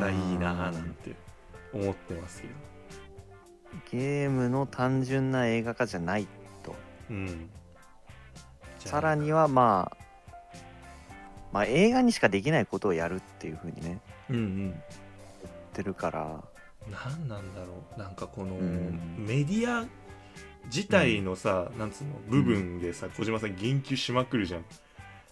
[0.00, 1.14] がいいなーなんて
[1.72, 2.54] 思ってますけど
[3.90, 6.26] ゲームの単純な映画化じゃない
[7.10, 7.50] うん。
[8.78, 9.96] さらにはまあ
[11.52, 14.56] まあ映画にしかできないことをやるっていう風にねうんうん。
[14.70, 14.72] 言っ
[15.72, 16.42] てるから。
[16.90, 17.98] 何なんだろう。
[17.98, 18.98] なんかこのうん。
[19.18, 19.86] メディア
[20.66, 22.10] 自体のさ、なんつうの？
[22.28, 24.64] 部分でさ、小島さん言及しまくるじゃん。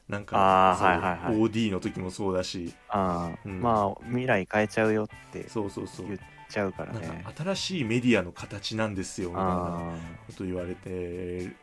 [0.08, 1.34] なんかそうはいはいはい。
[1.36, 2.74] OD の時もそうだし。
[2.88, 3.60] ああ、うん。
[3.60, 6.06] まあ未来変えちゃうよってそうそうそう。
[6.06, 6.18] 言っ
[6.50, 7.22] ちゃうからね。
[7.24, 9.92] か新しいメディアの形なんですよみたいなあ
[10.26, 11.54] こと言われて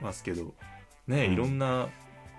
[0.00, 0.54] ますけど。
[1.06, 1.32] ね、うん。
[1.32, 1.88] いろんな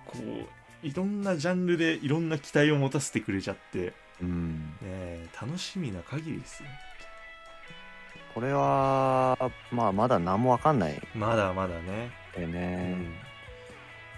[0.05, 4.73] こういろんなジャンルでいろんな期待を持たせてくれちゃって、うん。
[4.83, 6.69] え、楽しみな限りですよ。
[8.33, 9.36] ここれは
[9.71, 11.01] まあまだ何もわかんない。
[11.15, 12.12] まだまだね。
[12.38, 12.53] ようん。
[12.53, 12.95] ね、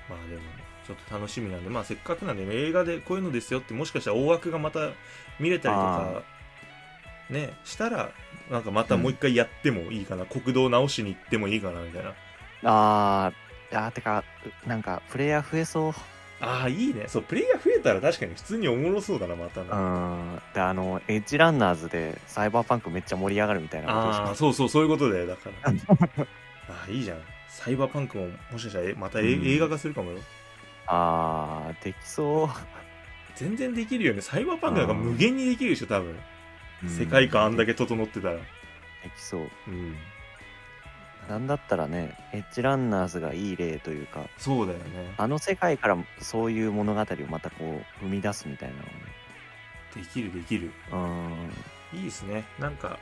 [0.09, 0.41] まあでも
[0.85, 1.69] ちょっと楽しみなんで。
[1.69, 4.89] まあせっかくなんで映画でこういうのですよってもしかしたら大枠がまた
[5.39, 6.23] 見れたりとか
[7.29, 8.09] ねしたら
[8.49, 12.13] なんかまたもう一回やってもいいかな、国道直しに行ってもいいかなみたいな。
[12.63, 14.23] あーあーてか
[14.65, 15.93] なんかプレイヤー増えそう。
[16.41, 17.05] ああいいね。
[17.07, 20.41] そうプレイヤー増えたら確かに普通におもろそうだなまたうな、ん。
[20.53, 25.69] であのエッジランナーズでサイバーパンクめっちゃ盛り上がるみたいなああそうそうそういうことだよだから。
[26.69, 27.17] ああいいじゃん。
[27.49, 29.47] サイバーパンクももしかしたらえまたえ、うん。
[29.47, 30.19] 映画化するかもよ。
[30.87, 32.49] あーできそ
[33.35, 34.21] 全然できるよね。
[34.21, 36.15] サイバーパンクなんか無限にできるでしょ多分、う
[36.87, 38.35] 世界観あんだけけ整ってたら。
[38.35, 38.41] で
[39.15, 39.49] きそう。
[39.67, 39.95] うん。
[41.29, 45.13] なんだったらねエッジランナーズがいい例というかそうだよね。
[45.17, 48.75] あの世界からそういう物語をまたこう生み出すみたいな
[49.95, 50.71] できるできる。
[50.91, 51.35] のね
[51.93, 52.45] いいですね。
[52.57, 52.97] なんか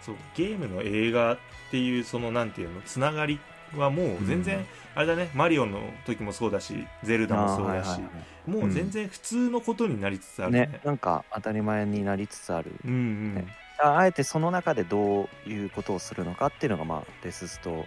[0.00, 1.38] そうゲームの映画っ
[1.72, 3.40] ていうそのなんていうのつながり
[3.78, 4.64] はもう全然、うん。
[4.96, 8.08] あれだねマリオの時もそうだしゼルうんダもそうだし、あーはいはいは
[8.46, 8.50] い。
[8.50, 10.60] もう全然普通のことになりつつあるね。
[10.66, 12.72] ねなんか当たり前になりつつある。
[12.84, 13.46] うんうん、ね。
[13.80, 17.86] ああえてその中でどういうことをするのかっていうのがまあデススト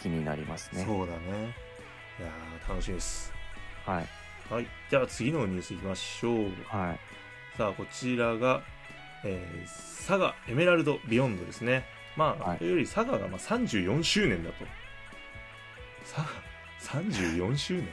[0.00, 0.84] 気になりますね。
[0.84, 1.54] そうだね。
[2.18, 3.32] いやー楽しみです。
[3.84, 4.06] はい。
[4.52, 4.66] はい。
[4.90, 6.36] じゃあ次のニュースいきましょう。
[6.68, 7.00] はい。
[7.58, 8.62] さあこちらが、
[9.24, 11.84] えーサガエメラルドビヨンドですね
[12.18, 14.56] まあ、はいというよりサガがまあ34周年だと
[16.04, 16.28] サガ
[16.80, 17.86] 34周年？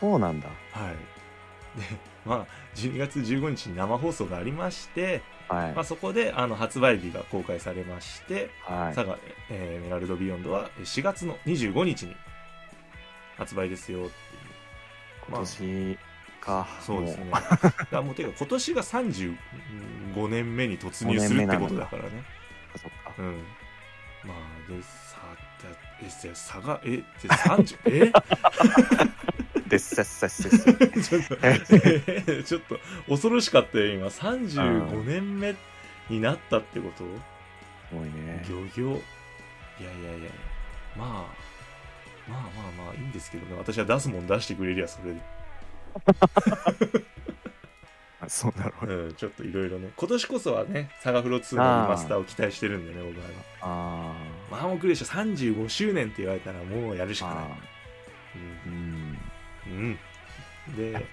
[0.00, 1.80] そうなんだはい。
[1.80, 1.84] で、
[2.24, 9.16] まあ、12月15日に生放送がありまして、はいまあ、そこであの発売日が公開されまして、はいサガ、
[9.50, 12.16] えーエメラルドビヨンドは4月の25日に
[13.36, 14.12] 発売ですよっていう。
[15.28, 15.98] 今年
[16.40, 17.24] かそうですね。
[17.24, 17.30] も
[17.90, 19.36] だもうてか今年が35
[20.28, 22.24] 年目に突入するってことだからね。
[22.76, 23.44] そっかうん。
[24.24, 25.18] まあ、で、さ、
[26.02, 28.12] え、え差が、え、で30、え？
[29.68, 32.78] でっせっせっせっせちょっと、えちょっと
[33.08, 34.06] 恐ろしかったよ、今。
[34.06, 35.54] 35年目
[36.08, 37.04] になったってこと？
[37.90, 38.96] すごいねギョギョ。
[39.80, 40.30] いやいやいや
[40.96, 41.08] まあ、
[42.30, 42.48] まあま
[42.82, 43.56] あまあいいんですけどね。
[43.58, 45.20] 私は出すもん出してくれりゃそれで。
[48.28, 49.90] あ そうだろうねうん、ちょっといろいろね。
[49.96, 53.26] 今年こそはね、サガフロ2のリマスターを期待してるんでね、僕は。
[53.62, 54.14] あ
[54.50, 57.44] マーモクレーション35周年って言われたらもうやるしーかない
[58.66, 59.18] うん
[59.66, 59.98] うん。
[60.68, 60.76] うん。
[60.76, 61.06] で、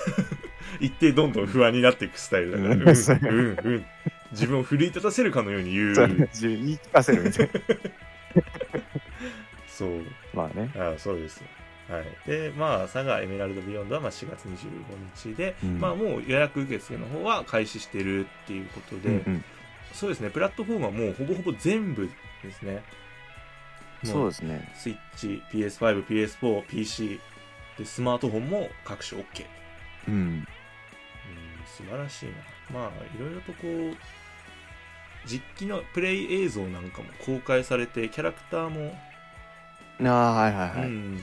[0.80, 3.86] 一定どんどん不安になっていくスタイルだから、うんうん、うん、うん。
[4.32, 5.88] 自分を奮い立たせるかのように言う。
[5.88, 7.60] 自分言い聞かせるみたいな
[9.68, 10.02] そう。
[10.34, 11.42] まあねああそうです。
[11.88, 12.04] はい。
[12.26, 19.44] で、まあ、サガエメラルドビヨンドはまあ4月25日で、うんまあもう予約受付の方は開始してるっていうことで、うんうん
[19.92, 22.10] そうですね、プラットフォームはもうほぼほぼ全部
[22.42, 22.82] ですね。
[24.04, 27.18] そうですねスイッチ、PS5、PS4、PC、
[27.78, 29.46] で、スマートフォンも各種 OK。
[30.08, 30.46] うんうん、
[31.66, 32.32] 素晴らしいな。
[32.78, 33.96] まあ、いろいろとこう、
[35.26, 38.94] 実機のプレイ映像なんかも公開されて、キャラクターも、
[40.02, 41.20] ああはいはいはい、うん、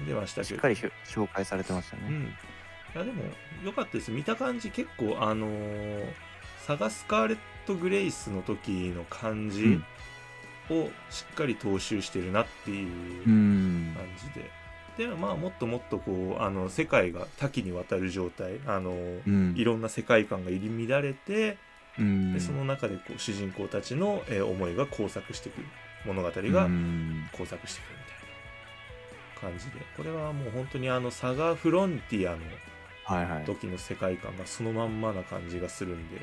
[0.00, 0.54] 出ましたけど。
[0.54, 2.24] しっかり紹介されてましたね、うん。
[2.24, 3.22] いや、でも、
[3.64, 4.10] 良かったです。
[4.10, 6.12] 見た感じ、結構、あのー
[6.66, 9.82] サガスカーレット・グレイスの時の感じ
[10.70, 12.88] をしっかり踏襲してるなっていう
[13.28, 14.50] うん感じで。
[14.96, 21.58] でまあもっともっとこうあの世界が多岐にわたる状態あの、うんいろんな世界観が入り乱れて、
[21.98, 25.66] うんでその中でこう主人公たちの、えー思いが交錯してくる
[26.06, 28.13] 物語がうん交錯してくるみたいな
[29.44, 36.20] 感じでこれはもう本当にあのサガフロンティアの時の世界観がそのまんまな感じがするんで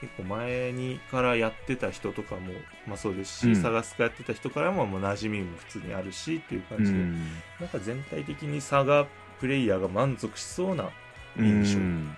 [0.00, 2.52] 結構前にからやってた人とかも、
[2.86, 7.14] まあ、そうですし、うんサガスカやってた人からも、まあ、馴染みも普通にあるしっていう感じで、うん
[7.60, 9.06] なんか全体的にサガ
[9.40, 10.90] プレイヤーが満足しそうな
[11.36, 12.16] 印象うん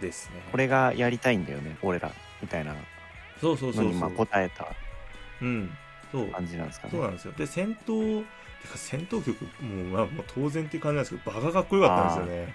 [0.00, 0.42] ですね。
[0.50, 2.10] これがやりたいんだよね俺ら
[2.42, 2.74] みたいな
[3.40, 4.10] そうそうそうそうのにまあ。
[4.10, 4.66] 答えた
[5.40, 5.70] うん。
[6.10, 6.26] そう。
[6.28, 7.32] 感じなんですかねそうなんですよ。
[7.32, 8.26] で、戦闘、て
[8.68, 12.54] か戦闘曲、もう、まあ、もう当然っていう感じなんですけど、バカかっこよかったんですよね。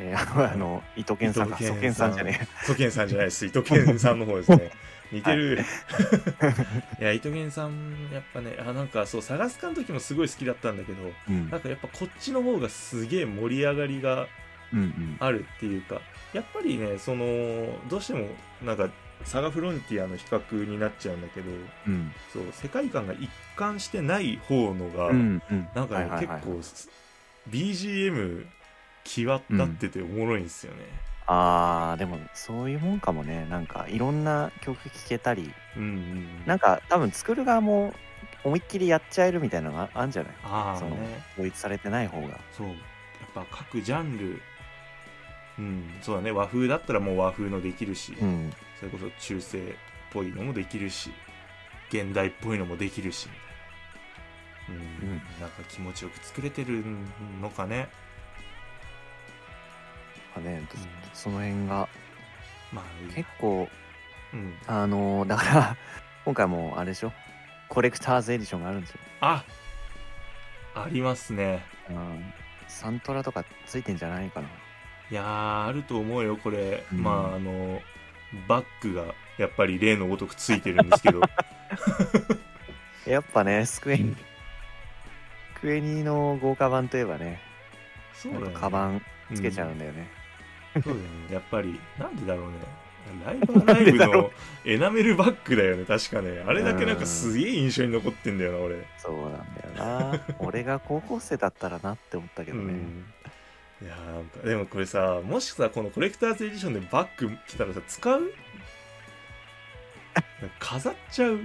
[0.00, 3.46] えーあの伊藤健さんか蘇健さんじゃね伊藤健さんじゃないです。
[3.46, 4.70] 伊藤健さんの方ですね。
[5.10, 5.64] 似てる。
[7.00, 14.28] い、 や、伊藤健さん、やっぱね、あ、なんかそう、探すかの時もすごい好きだったんだけど、えうんなんかやっぱこっちの方がすげえ盛り上がりが
[14.72, 16.00] うんうんあるっていうか
[16.34, 17.24] やっぱりねその
[17.88, 18.28] どうしても
[18.62, 18.88] なんか
[19.24, 21.50] サガフロンティアの比較になっちゃうんだけど
[21.86, 22.12] うん。
[22.32, 25.68] そう世界観が一貫してない方のが、うんうん。
[25.74, 26.60] なんかね、はいはいはい結構
[27.50, 28.46] BGM
[29.04, 30.84] 際立ってておもろいんですよね、
[31.26, 33.46] あーでもそういうもんかもね。
[33.48, 35.50] なんかいろんな曲聴けたり。
[35.76, 37.94] うんうんなんか多分作る側も
[38.44, 40.32] 思いっきりやっちゃえるみたいなのがあるんじゃない？
[40.42, 41.24] そのああね。
[41.34, 42.38] 統一されてない方が。
[42.52, 42.66] そう。
[42.68, 42.76] やっ
[43.34, 44.42] ぱ各ジャンル。
[45.58, 45.94] うん。
[46.02, 46.30] そうだね。
[46.30, 49.62] 和風だったらもう和風のできるし、うんそれこそ中世っ
[50.10, 51.10] ぽいのもできるし
[51.90, 55.22] 現代っぽいのもできるしみたいなうん、うん。
[55.40, 56.84] なんか気持ちよく作れてる
[57.40, 57.88] のかね。
[60.34, 60.62] まあね
[61.14, 61.88] その辺が。
[62.72, 63.68] まあ結構
[64.32, 64.54] うん。
[64.66, 65.76] あのーだから
[66.24, 67.12] 今回もあれでしょ？
[67.68, 69.44] コレクターズエディションがあるんですよ、あ
[70.74, 71.64] ありますね。
[71.90, 72.32] うん、
[72.66, 74.48] サントラとかついてんじゃないかな。
[75.10, 77.02] いやーあると思うよこれ、うん。
[77.02, 77.82] まああの
[78.46, 81.20] バッグがやっぱり例のごとくついてるんですけど。
[83.06, 87.40] やっぱねスクエニスクエニの豪華版といえばね
[88.14, 88.52] そうだよね。
[88.52, 89.02] ぱカバン
[89.34, 90.08] つけちゃうんだよね、
[90.74, 91.02] そうだよね。
[91.30, 92.58] やっぱりなんでだろうね。
[93.24, 94.30] ライブ ライブの
[94.64, 95.84] エナメルバッグだよね。
[95.84, 96.44] 確かね。
[96.46, 98.84] あれだけなんかすげえ印象に残ってんだよな俺。
[98.98, 100.20] そうなんだよな。
[100.38, 103.04] 俺が高校生だったらなって思ったけどね、うん
[103.80, 108.32] いやーなんかでもこれさもしさこのコレクターズエディションでバッグ来たらさ使う？
[110.58, 111.40] 飾っちゃう？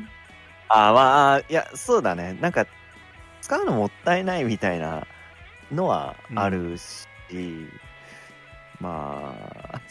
[0.70, 2.38] ああまあいやそうだね。
[2.42, 2.66] なんか
[3.42, 5.06] 使うのもったいないみたいな
[5.72, 7.06] のはあるし、
[8.80, 9.36] ま
[9.74, 9.82] あ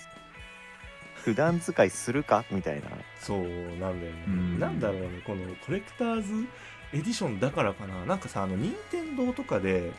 [1.14, 2.44] 普段使いするか？
[2.50, 2.88] みたいな。
[3.20, 3.42] そう
[3.78, 4.58] なんだよね、うん。
[4.58, 6.48] なんだろうねこのコレクターズ
[6.92, 8.04] エディションだからかな。
[8.04, 9.92] なんかさあの任天堂とかで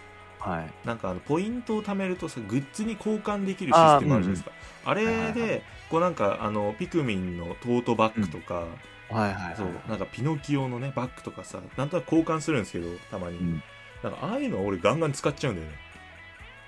[0.44, 0.88] はい。
[0.88, 4.52] なんかあのポイントを貯めるとさグッズに交換できるシステムあるじゃないですか。
[4.86, 8.66] あ,、はいはいはれでこうなんかあのピクミンのトートバッグとか、はい
[9.14, 13.64] はいはいそうなんかピノキオのねバッグとかさなんとなく交換するんですけどたまに、うん。
[14.02, 15.74] なんかああいうのは俺ガンガン使っちゃうんだよね、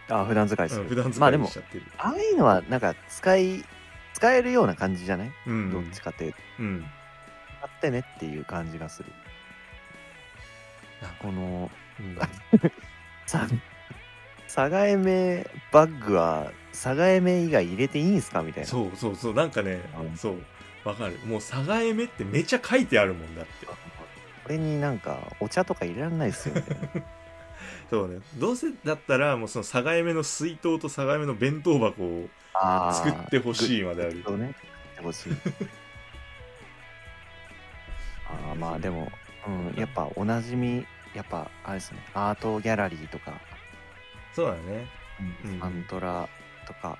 [0.09, 0.75] あ普段使いす。
[0.75, 3.65] る、うん、普段使いしちゃってる、ああいうのはなんか使い
[4.13, 5.71] 使えるような感じじゃない、うん。
[5.71, 6.39] どっちかっていうと。
[6.59, 6.85] うん。
[7.59, 9.11] 使ってねっていう感じがする。
[11.19, 12.17] このうん
[13.25, 13.47] さ
[14.47, 18.69] サガエメバッグはサガエメ以外入れていいんすかみたいな。
[18.69, 20.17] そうそうそうなんかね、うん。
[20.17, 20.37] そう
[20.83, 21.17] わかる。
[21.25, 23.65] もうサガエメってめちゃ書いてあるもんだって。
[23.65, 23.73] こ
[24.49, 26.87] れになんかお茶とか入れられないですよみたいな
[27.89, 28.19] そうね。
[28.37, 32.29] どうせだったらもうそのサガエメの水筒とサガエメの弁当箱を
[32.93, 34.21] 作ってほしいまである。
[34.25, 35.33] そうね作ってほしい。
[38.29, 39.11] あーまあでも、
[39.47, 41.99] うん、やっぱおなじみやっぱあれですね。
[42.13, 43.33] アートギャラリーとか、
[44.33, 44.87] そうだね。
[45.45, 45.59] うん。
[45.59, 46.27] サントラ
[46.67, 46.97] とか。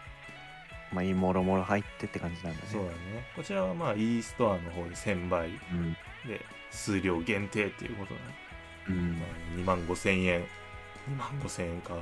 [0.93, 2.69] まあいいもろもろ入ってって感じなんだね。
[2.71, 2.95] そうだね。
[3.36, 5.49] こちらはまあ e ストアの方で1000倍。
[5.49, 5.93] うん。
[6.25, 6.39] で
[6.71, 8.25] 数量限定っていうことだね、
[8.89, 9.19] うん。
[9.19, 10.41] まあ、2万5000円。
[11.10, 11.95] 2万5000円か。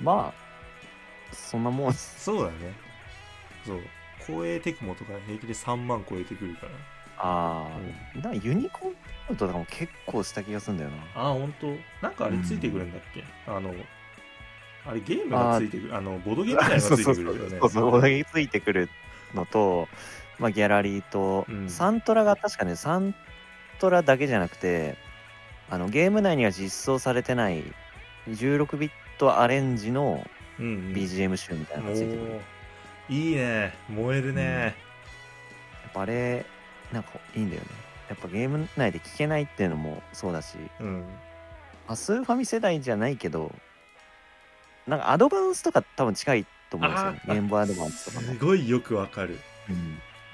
[0.00, 2.72] まあそんなもんそうだね。
[3.66, 3.80] そう。
[4.26, 6.72] 公営テクモとか平気で3万超えてくるから
[7.18, 8.94] ああ、だからユニコーン
[9.28, 10.96] アウトとかも結構した気がするんだよな。
[11.14, 11.66] ああ本当
[12.00, 13.74] なんかあれついてくるんだっけ、あの
[14.86, 17.58] あれゲームがついてくるあのボードゲームみたいなのがついてくるよね。
[17.60, 18.88] そうそう、ボードゲームついてくる
[19.34, 19.88] のと、
[20.38, 21.68] まあ、ギャラリーと、うん。
[21.68, 23.14] サントラが確かね、サン
[23.80, 24.96] トラだけじゃなくて、
[25.70, 27.62] あのゲーム内には実装されてない
[28.28, 30.26] 16ビットアレンジの
[30.58, 30.92] うん、うん。
[30.92, 32.30] BGM 集みたいなのがついてくる。
[32.30, 33.14] やおー。
[33.14, 33.74] いいね。
[33.88, 34.74] 燃えるね、
[35.88, 36.44] っぱあれ、
[36.92, 37.68] なんかいいんだよね。
[38.08, 41.00] やっぱゲーム内で聴けないっていうのもそうだし、うん。
[41.86, 43.54] まあスーファミ世代じゃないけど、
[44.86, 47.20] なんかアドバンスとか多分近いと思うんですよね。
[47.26, 48.32] ゲームアドバンスとかも。
[48.32, 48.38] す。
[48.38, 49.38] ごいよくわかる。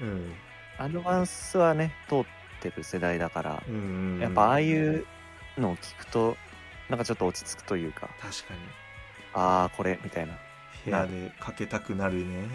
[0.01, 0.07] うん。
[0.07, 0.33] うん。
[0.77, 2.25] アドバンスはね、通っ
[2.61, 3.81] てる世代だから、うんうん
[4.15, 4.19] うん。
[4.21, 5.05] やっぱああいう
[5.57, 6.37] のを聞くと、
[6.89, 8.59] なんかちょっと落ち着くというか、確かに。
[9.33, 10.33] ああ、これ、みたいな。
[10.85, 12.47] 部屋でかけたくなるね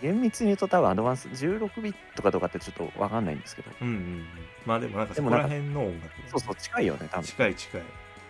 [0.00, 4.26] 厳密に言うと多分アドバンス16ビットかどうかってちょっとわかんないんですけど、うんうんうん。
[4.66, 7.24] まあでもなんかそこら辺の音楽そうそう、近いよね、多分。
[7.24, 7.80] 近い近い。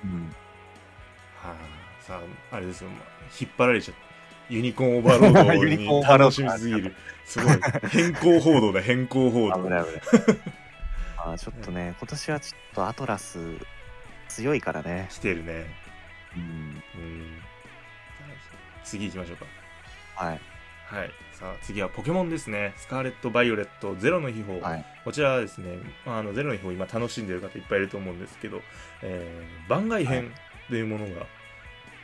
[0.04, 0.34] うん、
[1.36, 1.54] はあ
[2.00, 2.20] さ
[2.52, 3.02] ああれですよ、まあ
[3.40, 6.94] 引っ張られちゃったユニコーンオーバーロードに楽しみすぎる。
[7.26, 7.56] すごい。
[7.90, 9.62] 変更報道だ変更報道。
[9.62, 10.00] 危ない危ない。
[11.18, 13.38] あーちょっとね、今年はちょっとアトラス
[14.28, 15.08] 強いからね。
[15.10, 15.66] 来てるね。
[16.34, 17.42] うん、うん。
[18.84, 19.44] 次行きましょうか。
[20.14, 20.40] はい。
[20.86, 22.74] はいさあ次はポケモンですね。
[22.76, 24.84] スカーレット・バイオレットゼロの秘宝、はい。
[25.04, 28.60] こちらはですね、まあ、あのゼロの秘宝今楽しんでる方いっぱいいると思うんですけど、
[29.02, 30.32] えー番外編
[30.68, 31.26] というものが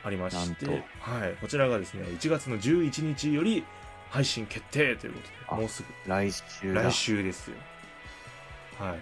[0.04, 3.64] ありまして、なんはい、こちらがですね1月の11日より
[4.08, 5.88] 配信決定ということあでもうすぐ。
[6.08, 6.82] 来週だ。
[6.82, 7.56] 来週ですよ。
[8.78, 8.98] はい。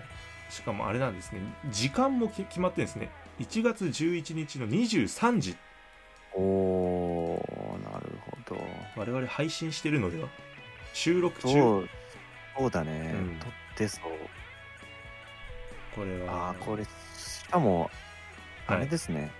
[0.50, 1.40] しかもあれなんですね
[1.70, 3.10] 時間もき決まってるんですね。
[3.40, 5.56] 1月11日の23時。
[6.34, 8.41] おー、なるほど。
[8.54, 10.28] ま我々配信してるのでは？
[10.92, 11.48] 収録中？
[11.52, 11.88] そう。
[12.58, 13.36] そうだね、うん。
[13.38, 14.02] 撮ってそう。
[15.94, 16.88] これはああこれし
[17.50, 17.90] かも
[18.66, 19.30] あれですね、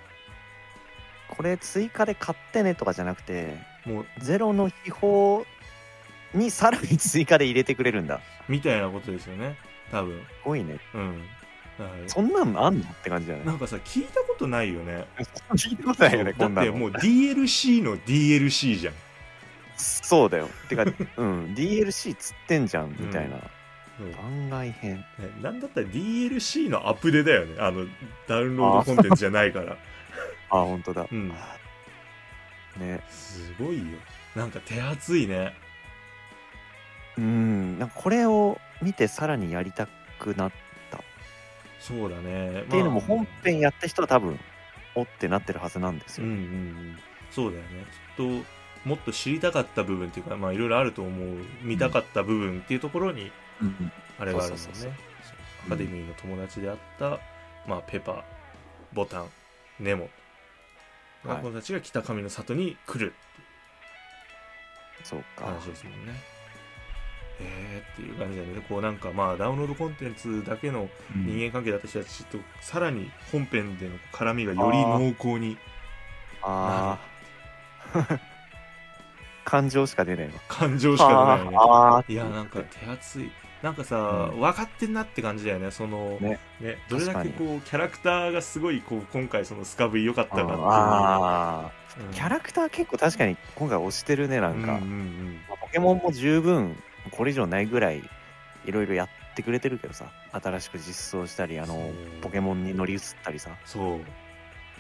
[1.29, 5.45] これ追加で買ってねとかじゃなくてもうゼロの秘宝
[6.35, 8.21] にさらに追加で入れてくれるんだ。
[8.49, 9.57] みたいなことですよね。
[9.91, 10.19] 多分。
[10.19, 10.79] すごいね。
[10.95, 11.23] うん
[12.07, 12.85] そんなんあんの？
[12.85, 13.43] って感じだね。
[13.45, 15.07] なんかさ聞いたことないよね。
[15.55, 16.67] 聞いたことないよねこんなの。
[16.67, 18.95] だってもう DLC の DLC じゃん。
[19.77, 20.49] そうだよ。
[20.69, 20.85] てか
[21.17, 23.37] うん DLC つってんじゃんみたいな、
[23.99, 24.97] そう番外編。
[24.97, 25.05] ね
[25.41, 27.57] なんだったら DLC のアップデだよね。
[27.59, 27.87] あの
[28.29, 29.73] ダウンロードコンテンツじゃないから。
[30.51, 31.07] あ本当だ。
[31.11, 31.29] うん。
[32.79, 33.01] ね。
[33.09, 33.99] すごいよ。
[34.37, 35.55] なんか手厚いね。
[37.19, 39.87] うんなんかこれを見てさらにやりた
[40.19, 40.53] くなっ
[41.83, 42.63] そうだね。
[42.63, 44.39] っていうのもまあ本編やった人は多分
[44.95, 46.99] おってなってるはずなんですよ、うんうんうん。
[47.31, 47.69] そうだよね。
[48.17, 51.39] きっともっと知りたかった部分っていうかまあいろいろあると思う。
[51.63, 54.59] 見たかった部分っていうところにうんあれがあるもんね。
[54.59, 54.93] そうそうそうそう。
[55.67, 57.21] アカデミーの友達であった、
[57.67, 58.25] まあ、ペパ
[58.93, 59.27] ボタン
[59.81, 60.09] ネモ。
[61.25, 63.15] の子たちが北上の里に来る
[65.05, 65.47] そうか。
[65.47, 66.32] 話ですもんね
[67.43, 68.63] えーっていう感じだよね。
[68.69, 71.27] こうなんかまあダウンロードコンテンツだけのうん。
[71.27, 75.57] 人間関係だった人たちとさらに本編での絡みがより濃厚に
[76.43, 76.99] あ
[77.95, 78.19] あ
[79.45, 80.33] 感情しか出ないわ。
[80.49, 81.57] 感情しか出ないよね。
[81.61, 82.13] あー。
[82.13, 83.31] いやなんか手厚い。
[83.63, 84.41] なんかさ、うん。
[84.41, 85.71] 分かってんなって感じだよね。
[85.71, 86.39] そのね。
[86.89, 92.07] どれだけこうキャラクターがすごいこう今回そのスカブイ良かったかっていうあうん。
[92.11, 95.41] ーキャラクター結構確かに今回推してるねなんか、うんうん。
[95.49, 96.77] まあポケモンも十分
[97.11, 98.03] これ以上ないぐらい
[98.65, 103.51] いろいろやってくれてるけどさ新しく実装したりあのポケモンに乗り移ったりさ。
[103.65, 103.99] そう。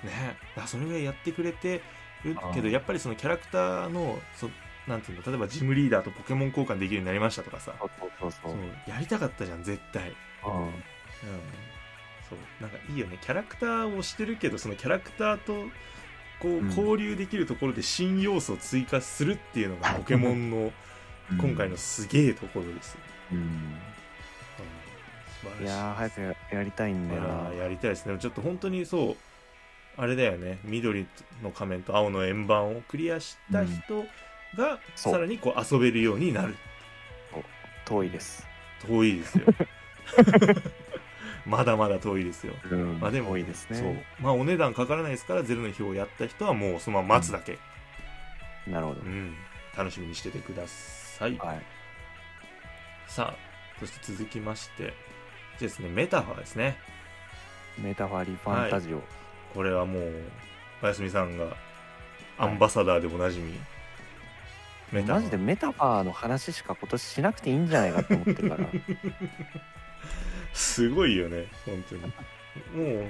[0.06, 0.36] ね。
[0.66, 1.82] それぐらいやってくれて
[2.24, 2.72] るけどうん。
[2.72, 4.48] やっぱりそのキャラクターのそ
[4.86, 7.74] なんていうの例えばジムリーダーとポケモン交換できるようになりましたとかさ。
[7.78, 8.56] そうそうそうそそうう
[8.86, 10.12] やりたかったじゃん絶対。
[10.44, 10.62] うん。
[10.62, 10.72] うん。
[12.28, 12.38] そう。
[12.60, 13.18] なんかいいよね。
[13.20, 15.54] キャラクターをしてるけどそのキャラクターと
[16.40, 16.68] こううん。
[16.68, 20.72] 交流できるところで新要素を追加するっていうのがポケモンの
[21.30, 22.96] 今回のすげえところです、
[23.30, 23.76] うん。
[25.60, 25.64] い。
[25.64, 28.16] いやー早くややりたいんだよあなーやりたいですね。
[28.18, 29.16] ちょっと本当にそう
[29.96, 30.58] あれだよね。
[30.64, 31.06] 緑
[31.42, 34.04] の仮面と青の円盤をクリアした人
[34.56, 36.56] がさらにこう遊べるようになる。
[37.84, 38.46] 遠いです、
[38.86, 39.44] 遠いですよ。
[41.44, 42.54] まだまだ遠いですよ。
[42.70, 43.00] うん。
[43.00, 43.88] まあでも遠いですそう。
[43.88, 47.58] ねまあお値段かからないですからゼロの日をやった人はもうそのまま待つだけ、
[48.66, 49.00] なるほど。
[49.00, 49.34] う、ん。
[49.76, 51.62] 楽しみにしててくださいはい。
[53.06, 53.36] さあ
[53.78, 54.94] そして続きまして
[55.58, 56.76] ですねメタファーですね。
[57.78, 59.02] メタファリファンタジオ、
[59.54, 60.12] これはもう
[60.82, 61.56] おやすみさんが
[62.38, 63.58] アンバサダーでおなじみ、
[64.92, 65.14] メタファー。
[65.14, 68.68] マジでメタファーの話しか今年しなくていいんじゃないかって思ってるから。
[70.52, 72.02] すごいよね本当に。
[72.96, 73.06] もう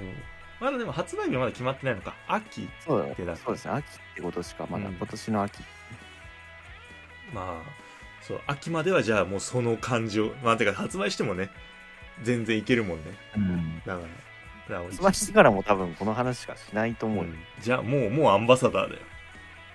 [0.61, 2.15] まだでも発売日はまだ決まってないのか。
[2.27, 3.73] 秋そうだ手だそうですね。
[3.73, 4.95] 秋ってことしかまだ、うん。
[4.95, 5.63] 今年の秋。
[7.33, 7.82] まあ
[8.27, 11.49] そう秋まではじゃあもうその感情まあてか発売してもね
[12.23, 13.03] 全然いけるもんね。
[13.35, 13.79] うん。
[13.85, 14.01] だか
[14.69, 17.37] ら発売してからも多分この話しかしないと思うよ、うん。
[17.61, 19.01] じゃあもうもうアンバサダーだよ。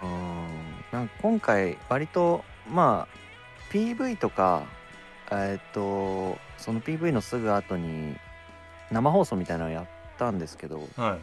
[0.02, 0.46] うん
[0.92, 4.64] なんか今回割とまあ PV とか
[5.30, 8.16] えーっとその PV のすぐ後に
[8.90, 9.86] 生放送みたいなのやっ
[10.18, 11.18] たんですけどはい。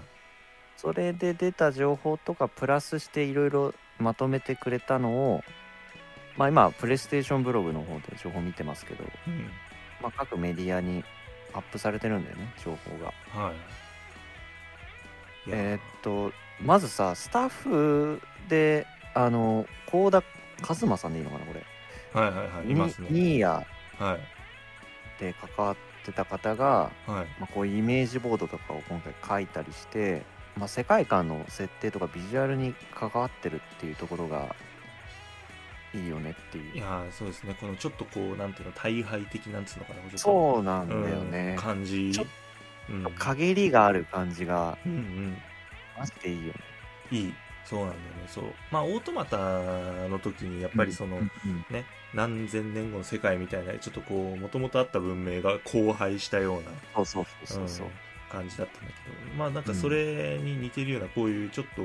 [0.77, 5.43] それで出た情報とかプラスしていろいろまとめてくれたのを
[6.37, 9.49] まあ今プレイステーションブログの方で情報見てますけど、うん。
[10.01, 11.03] まあ、各メディアに
[11.53, 13.13] アップされてるんだよね情報が。
[13.41, 13.55] はい。
[15.49, 20.23] えーっとまずさスタッフであの幸田
[20.61, 21.63] 一馬さんでいいのかなこれ。
[22.13, 23.07] はいはいはいいますね。
[23.11, 23.65] ニニーヤ
[23.99, 25.21] はい。
[25.21, 27.25] で関わってた方が、はい。
[27.39, 30.23] まあ、こういうイメージボードとかを今回書いたりして、
[30.57, 34.55] まあ、世界観の設定とかビジュアルに関わってるっていうところが
[35.95, 36.77] いいよねっていう。
[36.77, 37.55] いやーそうですね。
[37.59, 42.11] このちょっとこうなんていうの大敗的なんつうのかなそうなんだようんね、感じ。
[42.11, 42.27] ちょっ
[42.89, 43.03] うん。
[43.17, 45.37] 陰りがある感じがうんうん。
[45.97, 46.53] マジでいいよね。
[47.11, 47.33] いい。
[47.63, 48.03] そうなんだよね。
[48.27, 48.43] そう。
[48.71, 49.37] まあオートマタ
[50.07, 51.29] の時にやっぱりその、うん
[51.69, 57.87] ね何千年後の世界みたいなちょっとこうもともとあった文明が荒廃したようなそうそうそうそうそう。
[57.87, 57.93] うん
[58.27, 59.35] 感じだったんだけど。
[59.37, 61.83] まあなんかそれに似てるようなこういうちょっと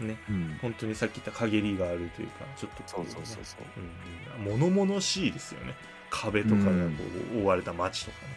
[0.00, 0.16] ね。
[0.28, 0.58] うん。
[0.60, 3.64] 本当にさっき言った陰りがあるというかちょっとそうそうそうそう
[4.40, 4.44] う。
[4.44, 5.74] んうん、物々しいですよね。
[6.10, 6.72] 壁とかがこ
[7.34, 8.32] う覆われた街とかね、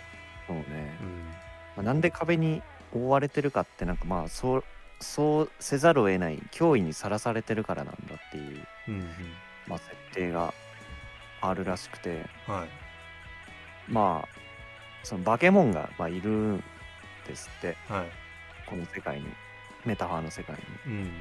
[0.47, 1.07] そうね、うん。
[1.27, 1.33] ま
[1.77, 2.61] あ、なんで壁に
[2.93, 4.63] 覆われてるかってなんかまあそう
[4.99, 9.07] そうせざるを得ない脅威にさらされてるからなんだっていううんうん。
[9.67, 10.53] まあ、設定が
[11.41, 12.25] あるらしくて。
[12.47, 13.91] はい。
[13.91, 14.27] まあ
[15.03, 16.63] そのバケモンが、まあ、いるん
[17.27, 17.75] ですって。
[17.89, 18.05] はい。
[18.65, 19.25] この世界に。
[19.85, 20.55] メタファーの世界
[20.87, 20.93] に。
[20.93, 21.11] うん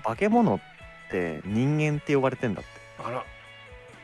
[0.00, 0.60] 化け物っ
[1.10, 2.70] て人間って呼ばれてんだって。
[3.04, 3.24] あら。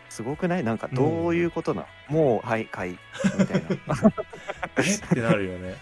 [0.09, 0.65] すごくない？
[0.65, 2.99] なんかどういうことなの、もうはいはい。
[3.39, 3.69] みたいな、
[4.79, 4.81] え？
[4.83, 5.77] ってなるよね。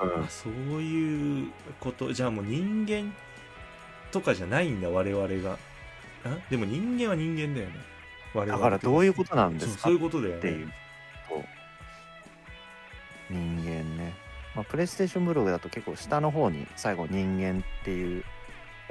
[0.00, 0.24] うん。
[0.24, 1.50] あそういう
[1.80, 2.12] こと？
[2.12, 3.12] じゃあもう人間
[4.12, 5.58] とかじゃないんだ我々が。
[6.24, 6.38] あ？
[6.50, 7.74] でも人間は人間だよね。
[8.34, 9.82] 我々だからどういうことなんですか？
[9.84, 10.38] そういうことだよね。
[10.38, 10.70] っていう
[13.30, 14.12] 人間ね、
[14.54, 18.24] まあ、プレイステーションブログだと結構下の方に最後人間っていう、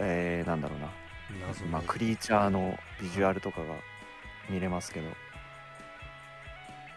[0.01, 0.87] えー、なんだろうな、
[1.71, 3.75] まあ、クリーチャーのビジュアルとかが
[4.49, 5.07] 見れますけど。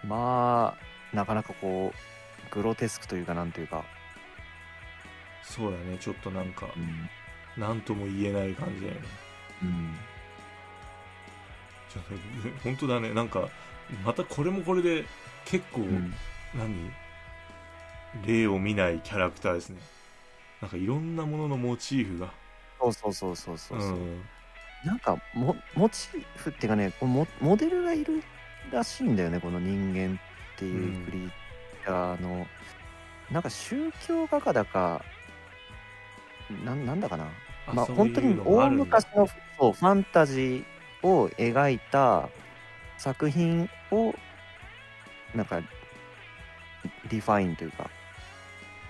[0.05, 0.77] ま
[1.13, 3.85] あなかなかこうグロテスクというかなんというか、
[5.43, 5.97] そうだね。
[6.01, 7.09] ちょっとなんかうん。
[7.57, 9.01] 何とも言えない感じだよね。
[9.63, 9.95] うん、
[11.89, 13.13] ちょっと本当だね。
[13.13, 13.49] なんか
[14.05, 15.05] またこれもこれで
[15.45, 16.15] 結構、うん。
[16.55, 16.91] 何？
[18.27, 19.81] 例を見ないキャラクターですね。
[20.61, 22.33] なんかいろんなもののモチーフが
[22.83, 24.23] そうそうそうそうそうそう、ん。
[24.85, 28.23] なんかモモチーフっていうかねこのモモデルがいる
[28.73, 30.19] らしいんだよねこの人間
[30.55, 32.47] っていうクリーチャーの、
[33.31, 35.05] なんか宗教画家だか
[36.65, 37.29] なんなんだかな。
[37.73, 39.29] まあ本当に大昔の
[39.59, 42.29] そうファンタジーを描いた
[42.99, 44.15] 作品を
[45.35, 45.61] なんか
[47.09, 47.89] リファインというか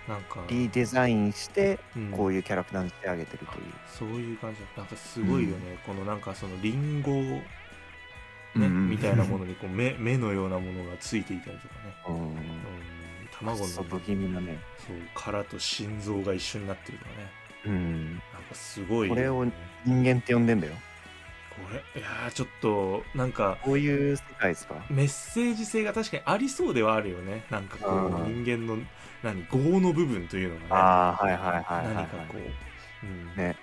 [0.09, 2.11] なんか、リデザインしてうん。
[2.11, 4.67] こういうキャラクターにしてあげてるという、そういう感じだ。
[4.79, 7.43] なんかすごいよね、このなんかそのリンゴ、ね
[8.55, 12.15] うんうんみたいなものにこう目目のようなものがついていたりとかね、うん。
[12.17, 12.61] うん、
[13.31, 14.59] 卵の不気味なね。
[14.87, 17.17] そう殻と心臓が一緒になってるとかね。
[17.65, 18.09] うん。
[18.11, 19.09] なんかすごい。
[19.09, 19.47] よね、これを
[19.87, 20.75] 人間って呼んでんだよ。
[21.51, 22.01] これ？
[22.01, 24.85] いやーちょっとなんかこういう世界ですか？
[24.91, 27.47] メッセージ性が確かにありそうではあるよね。
[27.51, 28.45] なんかこううん。
[28.45, 28.83] 人間の
[29.23, 30.66] 何業の部分というのがね。
[30.70, 33.37] ああはいはいはいはい、はい、何かこう、うん。
[33.37, 33.57] ね。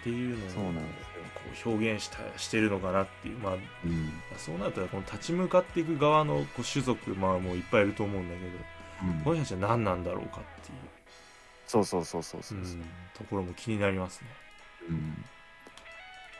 [0.00, 1.24] っていうのをそうなんですよ。
[1.34, 3.38] こう表現したしてるのかなっていう。
[3.38, 3.58] まあう
[3.88, 4.12] ん。
[4.36, 9.20] そうなるとこの立ち向かっていく側のこう種族まあもういっぱいいると思うんだけどうん。
[9.22, 10.76] この人たちは何なんだろうかっていう、
[11.66, 12.58] そうそうそうそうそう。
[12.58, 12.84] う、ん。
[13.16, 14.28] ところも気になりますね。
[14.90, 15.24] うん。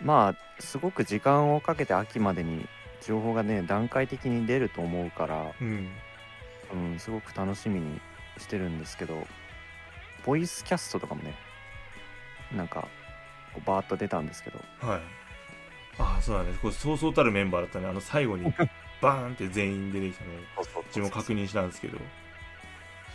[0.03, 2.67] まあすごく時間をかけて秋までに
[3.07, 5.89] 情報がね段階的に出ると思うから、うん。
[6.73, 8.01] うん、すごく楽しみに
[8.39, 9.27] してるんですけど
[10.25, 11.35] ボイスキャストとかもね
[12.55, 12.89] なんか
[13.53, 14.59] こうバーッと出たんですけど。
[14.81, 15.01] はい。
[15.99, 16.53] ああそうだね。
[16.61, 17.87] これそうそうたるメンバーだったね。
[17.87, 18.53] あの最後に
[19.01, 21.99] バーンって全員出てきたのを自分も確認したんですけど。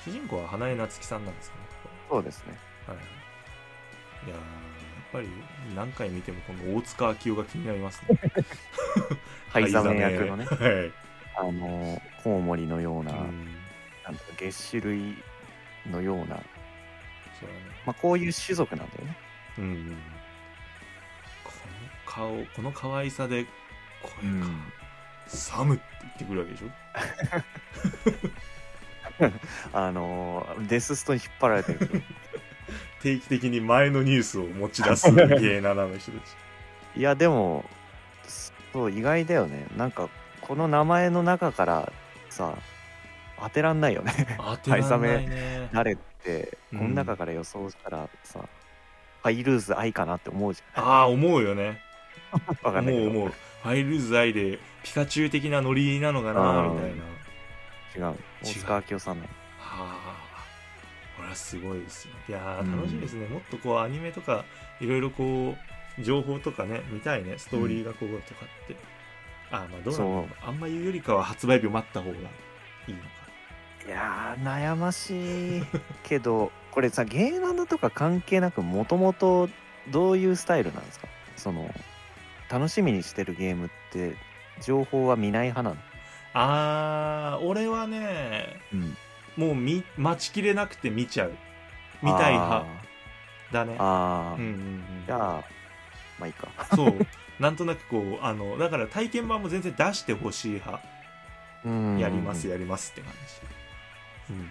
[0.06, 1.64] 主人公は花江夏樹さんなんですかね。
[2.10, 2.58] そうですね。
[2.88, 2.98] はい。
[4.28, 4.44] いやーやっ
[5.12, 5.28] ぱり
[5.76, 8.20] 何回見てもこの大塚明夫が気になりますね。
[9.50, 10.46] 灰ザメ役のね。
[10.46, 10.56] は
[10.86, 10.92] い、
[11.36, 13.59] あのコウモリのような,、うん
[14.10, 15.16] なんとか月種類
[15.90, 16.42] のような、そうだね。
[17.86, 19.18] まあ、こういう種族なんだよね。
[19.60, 19.98] うんうん
[21.44, 23.46] この顔この可愛さで
[24.02, 24.48] 声が、
[25.28, 26.70] サムって言ってくるわけでしょ？
[29.78, 32.02] あのデスストに引っ張られてる
[33.04, 35.22] 定期的に前のニュースを持ち出す芸
[35.60, 36.36] 7の人たち。
[36.96, 37.64] いやでも
[38.74, 39.68] そう意外だよね。
[39.78, 40.10] なんか
[40.42, 41.92] この名前の中から
[42.30, 42.56] さ
[43.44, 44.14] 当てらんないよね。
[44.38, 45.70] 当てらんないね。
[45.74, 46.80] 誰ってうん。
[46.80, 48.42] この中から予想したらさ、
[49.24, 51.70] ハイルーズ愛かなって思うじゃああ思うよね。
[51.72, 53.10] んわかんないけど。
[53.10, 53.34] 思う思う。
[53.64, 58.10] ファイルーズ愛でピカチュウ的なノリなのかなうんみたいな。
[58.10, 58.16] 違う。
[58.44, 59.30] 大塚明夫さんなの。
[59.60, 60.20] はあ
[61.18, 62.14] これはすごいですよ。
[62.30, 64.46] いや楽しみですね、もっとこうアニメとか
[64.80, 65.56] いろいろこ
[65.98, 67.38] う情報とかね見たいね。
[67.38, 68.78] ストーリーがこうとかって、
[69.52, 73.10] あーまあどうなのそあんま言うよりかは発売日を待った方がいいのか
[73.90, 75.64] いやー悩ましい
[76.04, 79.50] けど これさ芸能とか関係なくもともと
[79.90, 81.08] どういうスタイルなんですか？
[81.36, 81.74] その
[82.50, 84.16] 楽しみにしてるゲームって
[84.62, 85.82] 情報は見ない派なの？
[86.36, 88.98] あー俺はねうん。
[89.38, 91.32] もう見待ちきれなくて見ちゃう。
[92.04, 92.66] 見たい派
[93.52, 93.76] だね。
[93.80, 94.34] あー。
[94.34, 95.04] あー、うんうんうん。
[95.08, 95.44] じゃあ
[96.20, 96.48] まあいいか。
[96.76, 97.08] そう。
[97.42, 100.80] なんとなくこうあのだから体験版も全然出してほしい派。
[101.66, 101.98] うん。
[101.98, 103.59] やりますやりますって感じ
[104.30, 104.50] うん。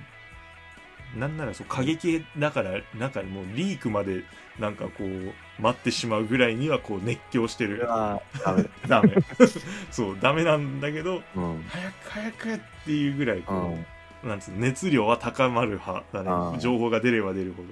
[1.17, 4.25] なんならそう過激だからなんかもうリークまで
[4.59, 7.87] なんかこう待ってしまうぐらいにはこう熱狂してる。
[7.89, 8.65] あダメ。
[8.87, 9.11] ダメ。
[9.91, 11.63] そうダメなんだけどうん。
[11.69, 14.29] 早く早くっていうぐらいこう、うん。
[14.29, 16.23] なんつうの熱量は高まる派だ
[16.53, 16.59] ね。
[16.59, 17.69] 情報が出れば出るほど。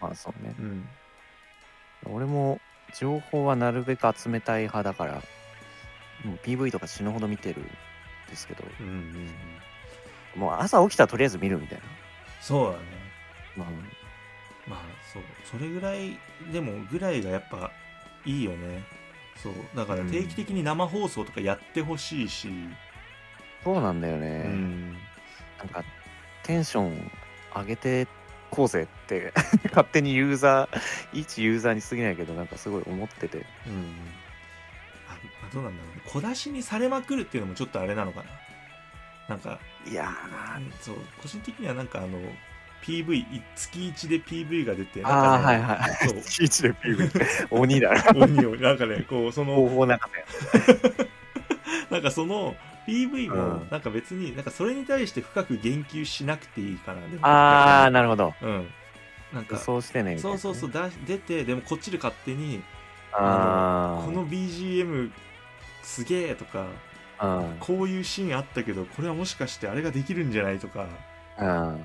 [0.00, 0.54] まあそうね。
[0.58, 0.88] うん。
[2.06, 2.60] 俺も
[2.94, 5.22] 情報はなるべく集めたい派だから
[6.24, 7.64] もう PV とか死ぬほど見てるん
[8.28, 8.64] ですけど。
[8.80, 9.30] うんうんうん
[10.36, 11.80] もう朝起きたらとりあえず見るみたい
[12.40, 12.84] そうだね。
[13.56, 13.64] な、
[14.66, 14.80] まあ
[15.12, 15.22] そう。
[15.44, 16.18] それぐらい
[16.52, 17.70] でもぐらいがやっぱ
[18.24, 18.82] いいよね。
[19.36, 19.52] そう。
[19.74, 22.48] だから定期的に生放送とかやってほしいし、
[23.64, 24.92] そうなんだようね、ん。
[24.92, 25.84] なんか
[26.42, 27.10] テンション
[27.54, 28.06] 上げて
[28.50, 29.32] こうぜって
[29.70, 30.80] 勝手にユーザー
[31.12, 33.38] 一ユーザーに過ぎないけどなんかすごい思ってて。
[33.38, 33.44] うん。
[35.08, 35.16] あ
[35.46, 36.02] あどうなんだろうね。
[36.06, 38.30] 小出しにされまくるっていうのもちょっとあれなのかな
[39.30, 40.10] なんかいや
[40.80, 42.18] そう個人的にはなんかあの
[42.82, 46.08] PV い月1で PV が出てなんか、ね、はいはい。
[46.08, 46.18] そう。
[46.18, 48.20] 1で PV 鬼だな。
[48.20, 51.06] 鬼をなんかねこうその方法なかったよ
[51.90, 52.56] なんかその
[52.88, 53.68] PV もうん。
[53.70, 58.34] なんか別になんかそれに対して深く言及しなくていいかなああなるほど。
[58.40, 58.66] うん。
[59.32, 62.62] なんかそうしてねそうそうそうだ出てでもこっちで勝手に
[63.12, 65.12] あこの BGM
[65.82, 66.66] すげえとかあ
[67.60, 70.86] こういうシーンあったけどこれはもしかしてあれができるんじゃないとか、
[71.38, 71.80] うん。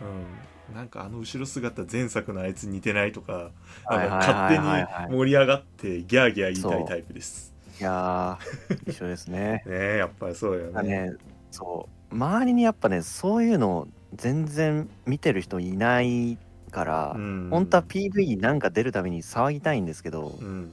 [0.74, 3.52] なんかあの後ろ姿前作のあいつ似てないとか
[3.88, 7.54] 勝手に盛り上がってギャーギャー言いたいタイプです。
[7.80, 9.64] いやー一緒ですね。
[9.68, 10.72] ねえやっぱりそうよね。
[10.72, 11.12] だね
[11.52, 12.16] そう。
[12.16, 16.38] 周りにやっぱねそういうの全然見てる人いない
[16.72, 17.50] から、うん。
[17.52, 20.72] 本当は PV なんか出るために騒ぎたいんですけど、うん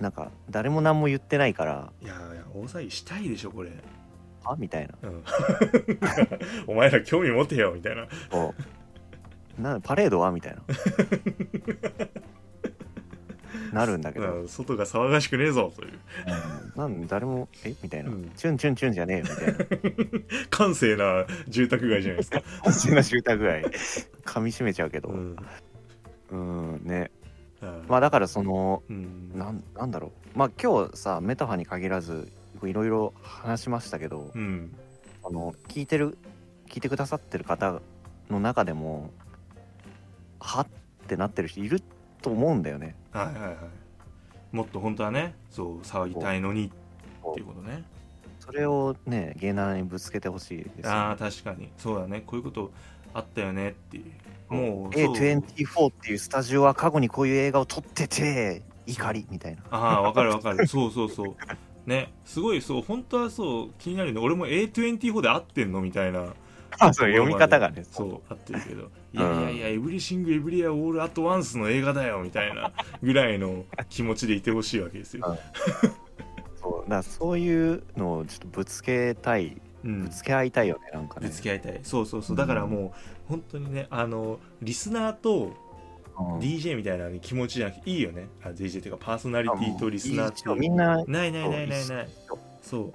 [0.00, 3.70] なんか誰も何も言ってないからいやいや大騒ぎしたいでしょこれ、
[4.44, 4.56] あ？
[4.58, 4.94] みたいな。
[5.02, 5.24] うん、
[6.66, 8.06] お前ら興味持てよみたいな。
[8.30, 8.54] こ
[9.58, 9.62] う。
[9.62, 10.32] なパレードは？
[10.32, 10.62] みたいな。
[13.72, 15.92] なるんだけど、うん外が騒がしくねえぞという。
[16.76, 16.80] うん。
[16.80, 17.74] なんで誰もえ？
[17.82, 18.30] みたいな、うん。
[18.36, 19.54] チュンチュンチュンじゃねえよみたいな。
[20.50, 23.62] 閑静な住宅街じゃないですか、そんな住宅街。
[24.24, 25.08] 噛み締めちゃうけど。
[25.08, 25.36] うん。
[26.30, 27.10] うんね。
[27.22, 27.23] あ
[27.88, 29.32] まあだからそのうん。
[29.34, 30.38] なんなんだろう。
[30.38, 32.30] まあ今日さメタファに限らず
[32.62, 34.74] いろいろ話しましたけど、うん。
[35.24, 36.18] あの聞いてる
[36.68, 37.80] 聞いてくださってる方
[38.30, 39.10] の中でも
[40.40, 40.66] はっ
[41.06, 41.82] てなってる人いる
[42.22, 42.94] と思うんだよね。
[43.12, 43.56] はいはいはい。
[44.52, 47.84] もっと本当はねそう騒ぎたいのにっていうことね。
[48.40, 51.70] それをね芸能にぶつけてほしいですよね、ああ確かに。
[51.78, 52.22] そうだね。
[52.26, 52.70] こういうこと
[53.14, 54.04] あったよねっていう
[54.48, 55.14] もうそう。
[55.14, 59.62] A24 っていうスタジオは過去にこういう映画を撮ってて怒りみたいな。
[59.70, 60.66] ああわかるわかる。
[60.68, 61.34] そうそうそう。
[61.86, 66.34] ねすごいそう本当はそう気になるね俺も A24 で合ってんのみたいな。
[66.78, 68.90] あそう読み方がねそう合ってるけど。
[69.12, 75.38] いやいやいや、エブリシング・エブリア・オール・アット・ワンスの映画だよみたいなぐらいの気持ちでいてほしいわけですよ、
[76.60, 80.04] そうだそういうのをちょっとぶつけたいうん。
[80.04, 81.28] ぶ、つけ合いたいよねなんかね。
[81.28, 81.78] ぶつけ合いたい。
[81.82, 82.36] そうそうそう。
[82.36, 82.92] だからもう
[83.28, 85.54] 本当にねあのリスナーと
[86.18, 86.38] うん。
[86.38, 88.28] DJ みたいな気持ちじゃなくていいよね。
[88.42, 92.08] あ DJ っていうかパーソナリティとリスナーっていいいうみんなないないないないない。
[92.62, 92.92] そう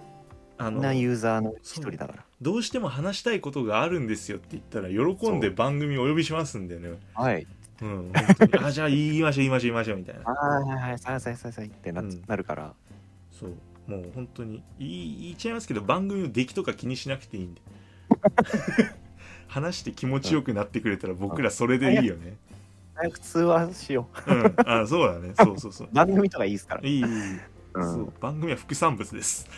[0.57, 2.25] あのみんなユーザーの一人だから。
[2.41, 6.97] どうしても話したいことがあるんですよって言ったら喜んで番組お呼びしますんだよね。
[7.13, 7.45] はい。
[7.82, 8.11] うん。
[8.63, 10.21] あじゃあ言いましょう言いましょう言いましょうみたいな。
[10.25, 12.23] ああはいはいさいさいさいさいってな,、うん。
[12.25, 12.73] なるから。
[13.32, 13.49] そう。
[13.88, 17.61] もう本当に言い言っちゃいますけど番組の出来とか気にしなくていいんで
[19.49, 22.37] 話して気持ちよくなってくれたら僕らそれでいいよね。
[22.93, 24.33] 早く通話しよう。
[24.33, 24.53] ん。
[24.65, 25.33] あそうだね。
[25.35, 25.87] そうそうそう。
[25.87, 29.49] う番組とかいいですから、いいうん、そう番組は副産物です。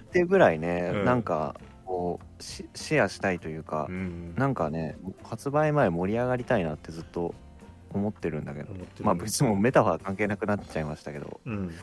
[0.00, 1.04] っていうぐらいね、うん。
[1.04, 1.54] なんか
[1.86, 4.34] こうシシェアしたいというかう、ん。
[4.36, 7.34] なんかね発売前盛り上がりたいなってずっと
[7.94, 8.74] 思ってるんだけど。
[9.02, 11.40] まあ別にメタファー関係なくなっちゃいましたけど。
[11.46, 11.74] うん。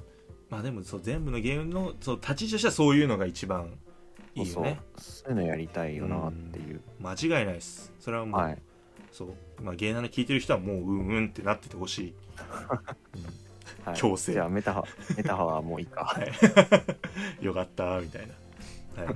[0.49, 3.71] まあでもそう全部のゲームのそう立ち位置としてはそういうのが一番
[4.43, 4.79] いいよね。
[4.97, 7.93] そういうのやりたいよなっていう、間違いないです。
[7.99, 8.57] それはもう、はい。
[9.11, 12.13] そうまあ芸能で聞いてる人はもううんうんってなっててほしい、
[13.15, 13.23] うん。
[13.85, 14.33] はい、強制。
[14.33, 16.03] じゃあメタファーメタファーはもういいか。
[16.05, 16.21] は
[17.41, 18.27] い、よかったみたい
[18.95, 19.15] な、はい、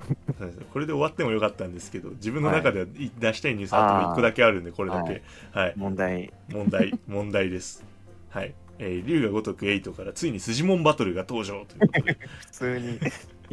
[0.73, 3.11] これで終わってもよかったんですけど自分の中ではい。
[3.19, 5.21] 出したいニュースあと1個だけあるんでこれだけ。
[5.51, 6.33] はい、問題。
[6.49, 6.99] 問題。
[7.07, 7.85] 問題です。
[8.29, 8.55] はい。
[8.79, 12.17] えー龍が如く8からついにスジモンバトルが登場ということで。
[12.39, 12.99] 普通に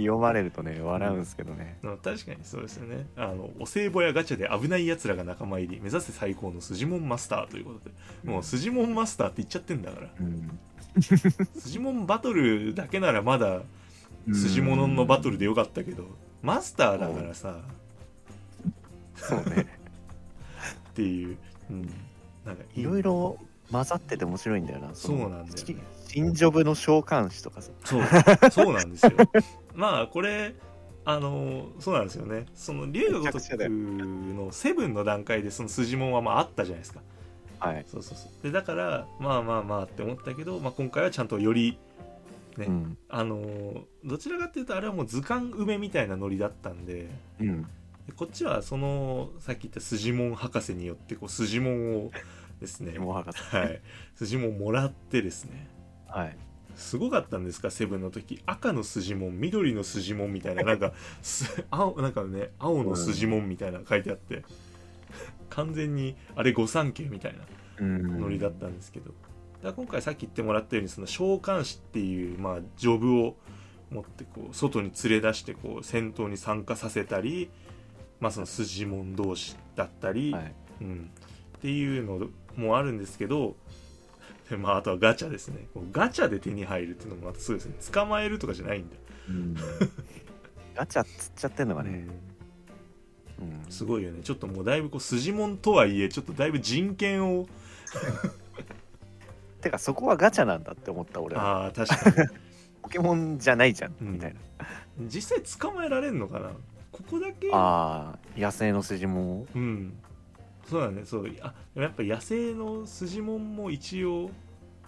[0.03, 3.07] 読まれるとね笑うんですけどね、まあ確かにそうですよね。
[3.16, 8.30] あのお歳暮やガチャで危ない奴らが仲間入り目指せ最高のスジモンマスターということで。
[8.30, 10.09] もうスジモンマスターって言っちゃってんだから。
[10.20, 10.59] うん。
[11.59, 13.62] スジモンバトルだけならまだ
[14.32, 16.05] スジモノのバトルでよかったけど
[16.42, 17.57] マスターだからさ。
[19.16, 19.66] そうね。
[20.90, 21.36] っていう、
[21.70, 21.90] うん、
[22.44, 23.38] なんかいろいろ
[23.70, 24.90] 混ざってて面白いんだよな。
[24.94, 25.57] そうのなんだよね。
[25.57, 25.76] し
[26.07, 27.70] 新ジョブの召喚師とかさ。
[27.84, 28.03] そう。
[28.51, 29.12] そうなんですよ
[29.78, 30.56] まあこれ
[31.04, 32.46] あのそうなんですよね。
[32.52, 37.00] その龍が如くのセブンの段階でそのスジモンはまああったじゃないですか。
[37.60, 37.84] はい。
[37.86, 38.42] そうそうそう。
[38.42, 41.78] でだからまあまあまあって思ったけど、まあ、今回はちゃんとより
[42.56, 42.98] ねうん。
[43.08, 47.08] あのーどちらかっていうとあれはもう図鑑埋めみたいなノリだったんで
[47.40, 47.62] うん。
[47.62, 52.10] でこっちはそのさっき言った筋門博士によってこう筋門を
[52.60, 53.80] ですね はい。
[54.16, 55.68] 筋門もらってですね。
[56.08, 56.36] はい
[56.78, 58.40] すごかったんですかセブンの時。
[58.46, 64.44] 赤の筋門緑の筋門みたいななんかす青なんかね青の筋門みたいなの書いてあって。
[65.50, 67.40] 完全にあれ御三家みたいな
[67.80, 68.20] うん。
[68.20, 69.12] ノリだったんですけど、
[69.62, 73.36] だ今回さっき言ってもらったようにその召喚師っていう、まあ、ジョブを
[73.90, 77.50] 持ってこう外に連れ出してこう戦闘に参加させたり、
[78.20, 80.54] まあ、その筋門同士だったり、はい。
[80.80, 81.10] うん、
[81.56, 83.56] っていうのもあるんですけど
[84.51, 85.66] で、まあ、あとはガチャですね。
[85.92, 87.74] ガチャで手に入るっていうのもまたすごいですね。
[87.92, 89.57] 捕まえるとかじゃないんだよ、うん。
[90.74, 92.07] ガチャつっちゃってんのがね、
[93.40, 93.49] うん。
[93.49, 93.70] うん。
[93.70, 94.22] すごいよね。
[94.22, 97.46] ちょっともうだいぶこう筋門とはいえちょっとだいぶ人権を。
[99.61, 101.64] てかそこはガチャなんだって思った俺は。
[101.64, 102.28] ああ確かに。
[102.82, 104.12] ポケモンじゃないじゃん、うん。
[104.14, 104.40] みたいな。
[105.01, 106.53] 実際捕まえられんのかな？
[106.90, 109.92] ここだけああ野生の筋もうん
[110.68, 111.02] そうだね。
[111.04, 111.30] そう。
[111.40, 114.30] あやっぱ野生の筋モンも一応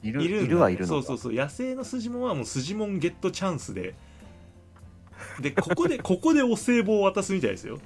[0.02, 1.32] いるいるはいるのそうそうそう。
[1.32, 3.94] 野生の筋モンはもう筋モンゲットチャンスで。
[5.40, 7.78] でここで ここでお歳暮を渡すみたいですよ。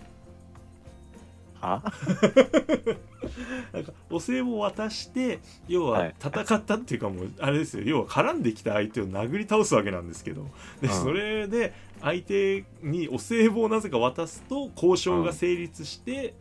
[1.61, 1.82] は？
[3.72, 6.14] なんかお歳暮を渡して要ははい。
[6.20, 7.84] 戦ったっていうかもうあれですよ。
[7.84, 10.49] 要は絡んできた相手を殴り倒すわけなんですけど。
[10.80, 10.92] でうん。
[10.92, 16.34] それで相手にお歳暮をなぜか渡すと交渉が成立して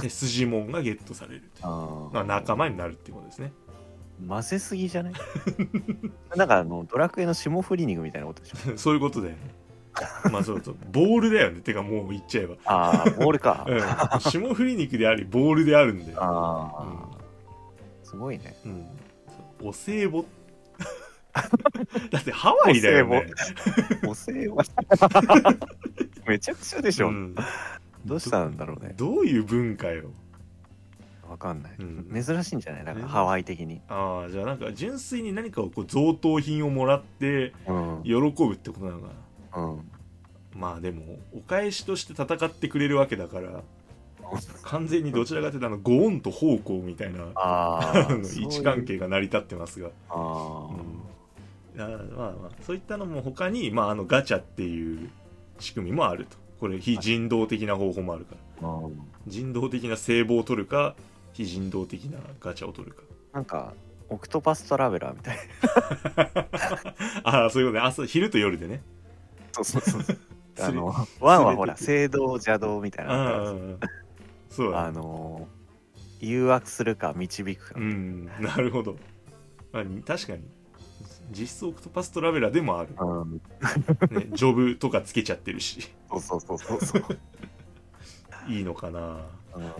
[0.00, 3.52] で筋モンがゲットされるあまあ仲間になるっていうことですね。
[4.26, 5.12] 混ぜすぎじゃない？
[6.36, 8.76] なんかあのドラクエの霜降り肉みたいなことでしょ？
[8.78, 9.54] そういうことだよね。
[10.30, 11.60] まあそうそうボールだよね。
[11.60, 12.56] てかもう言っちゃえば。
[12.66, 17.08] ああボールか、うん、霜降り肉でありボールであるんだよ、ああ、
[18.04, 18.56] すごいね。
[18.64, 18.86] うん、
[19.68, 20.24] お歳暮。
[22.10, 23.26] だってハワイだよね。
[24.06, 24.54] お歳暮。
[26.26, 27.34] めちゃくちゃでしょ、うん
[28.04, 28.94] どうしたんだろうね。
[28.96, 30.10] どういう文化よ。
[31.28, 32.24] わかんない、うん。
[32.24, 32.84] 珍しいんじゃない？
[32.84, 38.02] だからねハワイ的に、ああじゃあなんか純粋に何かをこう贈答品をもらってうん。
[38.04, 38.12] 喜
[38.46, 39.08] ぶってことなのか
[39.54, 39.62] な。
[39.62, 39.90] うん、
[40.54, 43.62] まあでもお返しとして戦ってくれるわけだから
[44.62, 47.18] 完全にどちらかというとあのご恩と奉公みたいな
[48.38, 49.90] 位置関係が成り立ってますが。
[50.08, 50.70] ああ
[52.16, 55.10] まあそういったのも他に、まあ、あのガチャっていう
[55.60, 58.68] 仕組みもあるとこれ非人道的な方法もあるから。
[58.68, 60.94] うん人道的な聖望を取るか
[61.34, 63.02] 非人道的なガチャを取るか。
[63.32, 63.74] なんか
[64.08, 65.38] オクトパストラベラーみたい。
[67.24, 67.86] ああそういうことね。
[67.86, 68.82] 朝昼と夜でね。
[69.52, 70.16] そうそうそう
[70.60, 73.54] あのワンはほら聖堂邪道みたいな
[74.50, 75.46] そうだあの
[76.20, 78.26] 誘惑するか導くか、うん。
[78.40, 78.96] なるほど、
[79.72, 80.42] まあ、確かに
[81.30, 85.90] 実質オクトパストラベラーでもある、うん、ね、 ジョブとかつけちゃってるし。
[86.10, 87.18] そうそうそうそうそう。
[88.48, 89.00] いいのかな。
[89.54, 89.64] うん。
[89.64, 89.72] わ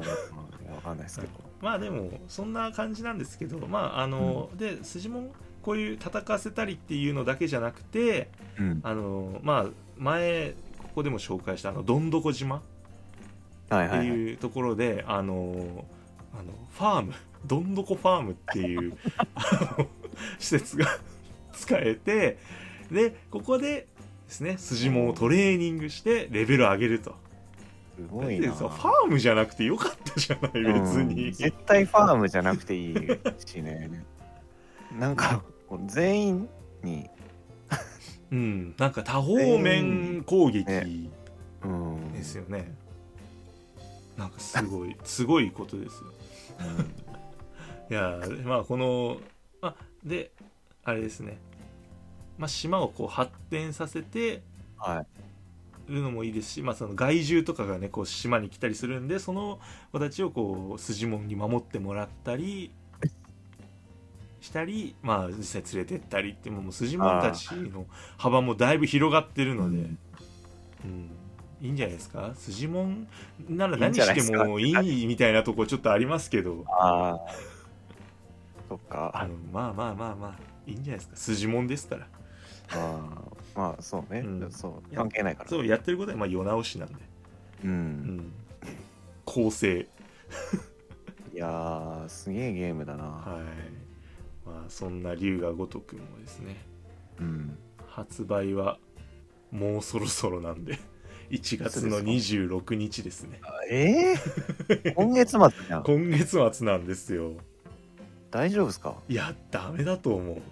[0.82, 1.32] かんないですけど。
[1.62, 8.80] まあでもそんな感じなんですけどまああの、で筋もこういう戦わせたりっていうのだけじゃなくてうん。
[8.82, 9.66] あのまあ
[9.96, 12.60] 前ここでも紹介したあのどんどこ島っ
[13.68, 15.84] てはいはい、はい、いうところで、あの
[16.32, 17.14] あのファーム。
[17.46, 18.96] どんどこファームっていう
[19.34, 19.86] あの
[20.38, 20.86] 施設が
[21.52, 22.38] 使えて
[22.90, 23.86] でここで
[24.26, 27.16] ですね筋もをトレーニングしてレベル上げると。
[27.96, 28.52] すごいな。
[28.52, 32.94] ファームじゃなくてよかったじゃない別に、うん絶対ファームじゃなくていい
[33.44, 33.90] しね。
[34.96, 35.42] なんか
[35.86, 36.48] 全員
[36.82, 37.10] に。
[38.30, 41.08] うん、なんか多方面攻撃ね。
[41.64, 42.12] うん。
[42.12, 42.72] ですよね。
[44.16, 46.10] なんかすごい、すごいことですよ。
[47.90, 49.37] いやー、まあこの、あ、
[50.04, 50.30] で、
[50.84, 51.38] あれですね。
[52.38, 54.42] まあ島をこう発展させて
[54.76, 55.06] はい。
[55.90, 59.58] るのもいいですし、まあその害獣とかがね、こう島に来たりするんで、その
[59.90, 62.70] 子たちをこう筋門に守ってもらったり、
[64.42, 67.86] したり、まあ実際連れてったりって、もう筋門たちの
[68.18, 69.78] 幅もだいぶ広がってるので、
[70.84, 71.10] うん、
[71.62, 72.34] いいんじゃないですか？
[72.36, 73.08] 筋もん
[73.48, 76.66] なら何してもいいみたいなとこちょっとありますけど。
[76.68, 77.20] ああ
[78.68, 78.78] そっ
[79.12, 81.16] あかのまあまあまあまあいいんじゃないですか。
[81.16, 82.08] 筋もんですから。
[82.70, 84.52] あーまあそうね、うん。
[84.52, 86.94] そう関係ないからそうやってることはまあ世直しなんで、
[87.64, 87.70] ううん。
[87.70, 88.32] ん、
[89.24, 89.88] 構成。
[91.32, 94.48] いやーすげえゲームだな、はい。
[94.48, 96.56] まあそんな龍が如くもですね。
[97.20, 97.58] うん。
[97.86, 98.78] 発売は
[99.50, 100.78] もうそろそろなんで。
[101.30, 103.40] 1月の26日ですね。
[103.70, 105.82] えー、 今月末じゃん。
[105.82, 107.34] 今月末なんですよ
[108.30, 108.94] 大丈夫ですか？
[109.08, 110.42] いやダメだと思う。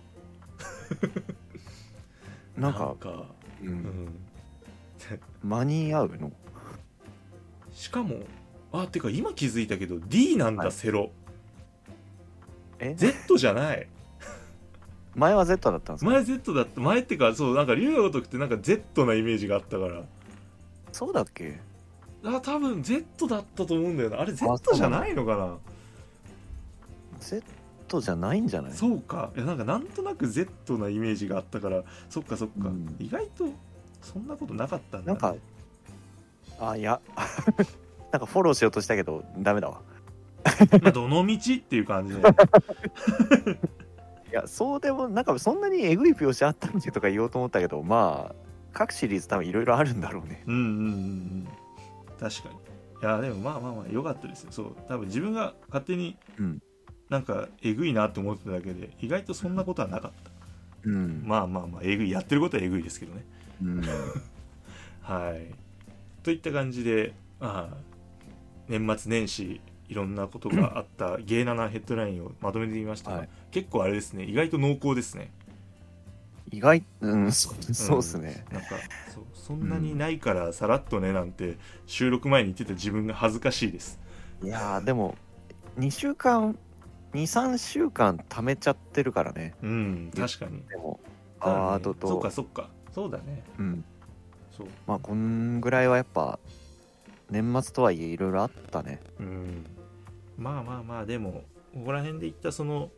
[2.60, 2.94] なんか
[3.62, 3.72] う、うん。
[3.74, 4.08] ん、
[5.42, 6.32] 間に合うの？
[7.72, 8.20] しかも
[8.72, 10.72] あてか今気づいたけど D なんだ、はい。
[10.72, 11.10] セロ。
[12.78, 13.86] え？Z じゃない。
[15.14, 16.10] 前は Z だったんですか？
[16.10, 16.80] 前 Z だった。
[16.80, 20.02] 前ってかそうなんか龍が如くってなんか Z なイメージがあったから。
[20.92, 21.60] そうだっけ？
[22.24, 24.20] あ多分 Z だったと思うんだよな。
[24.20, 25.58] あれ Z じゃないのかな
[27.20, 27.42] ？Z
[28.00, 28.72] じゃないんじゃない？
[28.72, 29.30] そうか。
[29.36, 32.96] いやなんかなんとなく Z なイメージがあったからそっかそっか、うん。
[32.98, 33.48] 意外と
[34.02, 35.34] そんなことなかったんだ、ね、なんか
[36.60, 37.00] あいや。
[38.12, 39.80] なんかフォローしようとしたけどダメだわ。
[40.82, 42.22] まあどの道っていう感じで
[44.30, 48.34] いやそうでもなんかそんなにえぐい描写あったんじゃとか言おうと思ったけどまあ
[48.72, 50.44] 各シリーズ多分いろいろあるんだろうね。
[50.46, 51.48] うんうんうんうん。
[52.18, 52.54] 確かに。
[53.02, 54.52] いやでもまあまあまあ良かったですよ。
[54.52, 54.76] そう。
[54.88, 56.62] 多分自分が勝手にうん
[57.08, 60.30] なんかえぐいなって思ってただけで意外とそんなことはなかった。
[60.84, 61.22] うん。
[61.24, 63.24] まあまあまあえぐいやってることはえぐいですけどね。
[63.62, 63.82] うん。
[65.02, 65.54] はい。
[66.22, 67.76] といった感じでまあ
[68.68, 73.28] 年末年始いろんなことがあったゲイナなヘッドラインをまとめてみましたが、はい。
[73.52, 74.24] 結構あれですね。
[74.24, 75.30] 意外と濃厚ですね。
[76.50, 78.68] 意外うんそうそうっすね、なんか
[79.12, 83.98] そうそんなにないからさらっとねなんて収録前に言ってた自分が恥ずかしいです。
[84.42, 85.16] いやーでも
[85.78, 86.56] 2週間
[87.16, 89.54] 23週間貯めちゃってるからね。
[89.62, 90.62] うん確かに。
[90.68, 91.00] でも
[91.40, 92.68] アートとそっかそっか。
[92.92, 93.42] そうだね。
[93.58, 93.84] うん。
[94.56, 94.66] そう。
[94.86, 96.38] まあこんぐらいはやっぱ
[97.30, 99.00] 年末とはいえいろいろあったね。
[99.18, 99.66] うん。
[100.36, 102.90] まあまあまあでもここら辺でいったその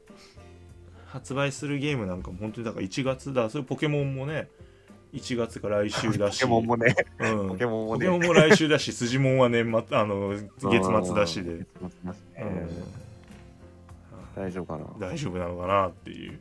[1.07, 3.49] 発売するゲームなんかも本当にだから1月だ。
[3.51, 4.49] それポケモンもね
[5.13, 6.41] 1月から来週だし。
[6.43, 6.97] ポケモンもね。
[7.21, 7.49] うん。
[7.51, 8.07] ポケモンもね。
[8.07, 12.43] ポケモンも来週だし筋モンは年末あの月末だしで、 月末だしね。
[12.43, 13.08] うん
[14.39, 15.09] 大丈夫かな？
[15.09, 16.41] 大丈夫なのかなっていう。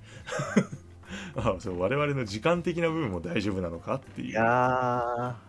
[1.35, 4.29] あそう我々の時間的な部分も大丈夫なのかっていう。
[4.29, 5.47] いやー。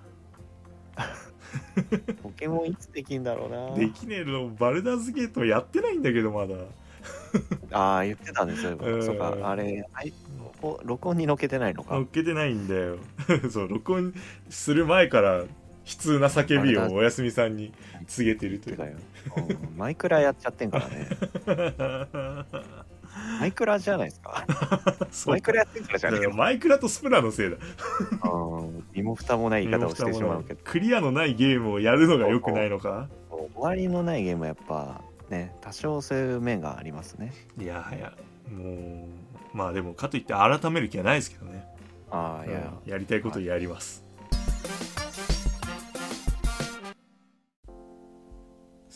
[2.23, 3.75] ポケモンいつできんだろうな。
[3.75, 6.55] できねえのバルダーズゲートやってないんだけどまだ。
[7.71, 9.03] ああ言ってたんですようん。
[9.03, 10.13] そうかあれあい
[10.61, 11.95] こ録音にのけてないのか。
[11.95, 12.99] 乗っけてないんだよ。
[13.51, 14.15] そう録音
[14.49, 15.45] する前から
[15.89, 17.73] 悲痛な叫びをおやすみさんに
[18.07, 18.77] 告げてるという。
[18.77, 18.83] て
[19.55, 21.09] かマイクラやっちゃってんからね。
[23.41, 24.45] マイクラじゃないですか。
[25.27, 27.57] マイクラやってんからじゃねえマイクラとスプラのせいだ。
[28.31, 30.61] うん身も蓋もない言い方をしてしまうけど。
[30.63, 33.09] クリアのないゲームをやるのが良くないのか？
[33.31, 37.33] 終わりのないゲームはやっぱね多少そういう面がありますね。
[37.59, 38.13] いやはや
[38.53, 39.07] も
[39.55, 41.65] うまあでもかといって改める気はないですけどね。
[42.11, 44.03] ああいや、うんやりたいことやります、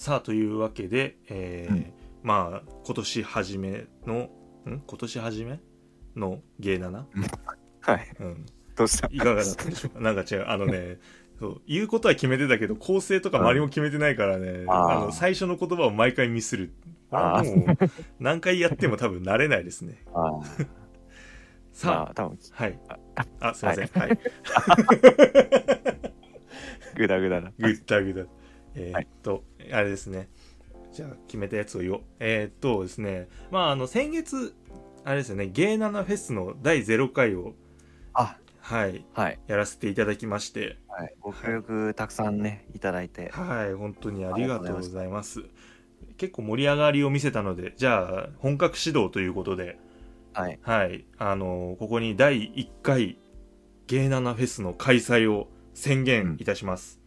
[0.02, 1.92] さあというわけで、えーうん。
[2.24, 4.30] まあ今年初めのん？
[4.66, 5.60] 今年初め？
[6.16, 7.06] のゲーナナ、
[7.82, 8.08] はい。
[8.18, 8.44] うん、
[8.74, 9.06] どうした？
[9.12, 10.00] いかがだったでしょうか？
[10.00, 10.44] なんか違う。
[10.48, 10.98] あのね
[11.38, 14.90] そう言うことは決めてたけど構成とか周りも決めてないからね、あー。
[14.90, 16.72] あの最初の言葉を毎回ミスる。
[17.12, 17.56] あー。
[17.56, 17.76] もう
[18.18, 20.02] 何回やっても多分慣れないですね。
[20.12, 20.42] ああ
[21.72, 22.80] さあ、まあ多分はい。
[22.88, 22.98] あ
[23.38, 23.86] あすいません。
[23.86, 24.18] はい。
[26.96, 28.41] グダグダなグッダグダ。
[28.74, 30.28] えーはいっと、あれですね。
[30.92, 32.00] じゃあ、決めたやつを言おう。
[32.20, 34.54] えーっとですね、まあ、あの、先月、
[35.04, 37.54] あれですよね、ゲーナナフェスの第0回を、
[38.14, 43.30] あはい、はい、やらせていただきまして、はい、ご協力たくさんねいただいて。
[43.30, 45.42] はい、本当にありがとうございます。
[46.16, 49.78] 結構盛り上がりを見せたので、じゃあ、本格指導ということで、
[50.32, 50.58] はい。
[50.62, 53.18] はい、あの、ここに第1回、
[53.88, 57.01] ゲーナナフェスの開催を宣言いたします。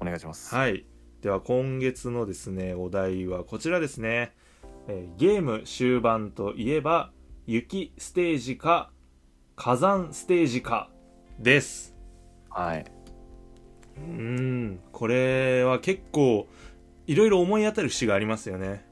[0.00, 0.84] お願いしますはい。
[1.22, 4.34] では今月のですね、お題はこちらですね。
[4.86, 7.12] えーゲーム終盤といえば、
[7.46, 8.90] 雪ステージか、
[9.56, 10.90] 火山ステージか、
[11.38, 11.96] です。
[12.50, 12.84] はい、
[13.96, 16.46] うーん、これは結構、
[17.06, 18.86] いろいろ思い当たる節がありますよね。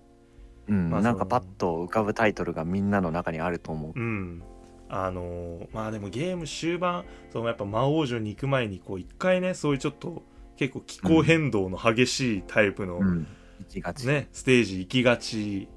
[0.69, 4.43] うんまあなんかパッと浮かぶタイトルがみんなの中にあると思ううん。
[4.89, 10.23] あのーまあでもゲーム終盤、そのやっぱ魔王女に行く前に、こう一回ね、そういうちょっと、
[10.57, 13.27] 結構気候変動の激しいタイプの、うん。
[14.05, 15.69] ね、ステージ行きがち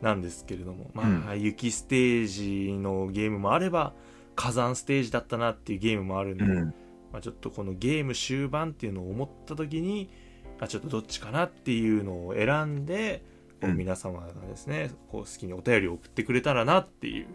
[0.00, 3.92] なんですけれども、まあ、雪ステージのゲームもあれば
[4.34, 6.74] 火山ステージだったなっていうゲームもあるんで、うん。
[7.12, 10.10] まあ、ちょっとこのゲーム終盤っていうのを思った時に
[10.58, 13.22] あちょっとどっちかなっていうのを選んで
[13.62, 17.26] 皆様がですね、こう好きにお便りを送ってくれたらなっていう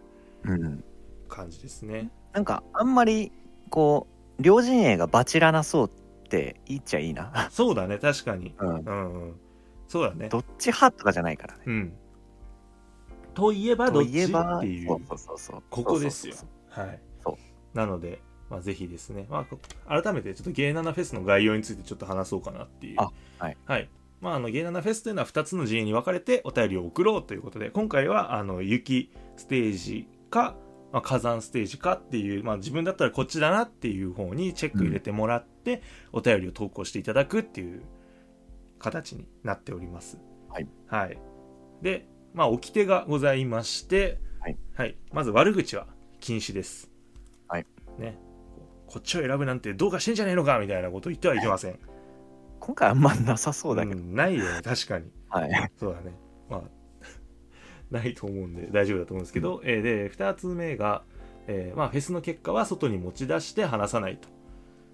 [0.43, 0.83] うん、
[1.27, 2.09] 感じですね。
[2.33, 3.31] なんかあんまり
[3.69, 4.07] こ
[4.39, 5.91] う両陣営がバチらなそう
[6.31, 9.35] って言っちゃいいな、そうだね確かに、うん、うんうん、
[9.89, 10.29] そうだね。
[10.29, 11.63] どっち派とかじゃないからね。
[11.65, 11.93] うん、
[13.33, 14.87] といえばどとっちっていう。
[14.87, 15.63] そうそうそうそう。
[15.69, 16.35] ここですよ。
[16.69, 16.99] はい。
[17.21, 17.37] そ
[17.73, 17.77] う。
[17.77, 19.45] なので、まあ、ぜひですね、ま
[19.85, 22.95] あ、改めてちょっとゲイナナフェスの概要についてちょっと話そうかなっていう。
[22.99, 23.57] あはい。
[23.65, 23.89] はい。
[24.21, 30.55] まあ、あの、ゲイナナフェスというのは2つの陣営に分かれてお便りを送ろうということで、今回は、あの、雪ステージか、
[30.91, 35.81] まあ、火山ステージかっていう、まあ、自分だったらこっちだなっていう方にチェック入れてもらって、
[36.11, 37.83] お便りを投稿していただくっていう
[38.79, 40.19] 形になっております。
[40.49, 40.67] はい。
[40.87, 41.17] はい。
[41.81, 44.19] で、まあ、掟がございまして、
[44.75, 44.97] はい。
[45.11, 45.87] まず悪口は
[46.19, 46.91] 禁止です。
[47.47, 47.65] はい。
[47.99, 48.17] ね。
[48.87, 51.79] こっちを選ぶなんてどうかしてんじゃねえのかみたいなこと言ってはいけません。
[52.59, 54.01] 今回あんまなさそうだけど。
[54.01, 55.11] んないよね、確かに。
[55.29, 55.71] はい。
[55.77, 56.13] そうだね。
[56.49, 56.61] まあ、
[57.91, 61.03] ないと思うんで大丈夫だと思うんですけど、えーで、2つ目が、
[61.47, 64.29] えーまあ、フェスの結果は外に持ち出して話さないと。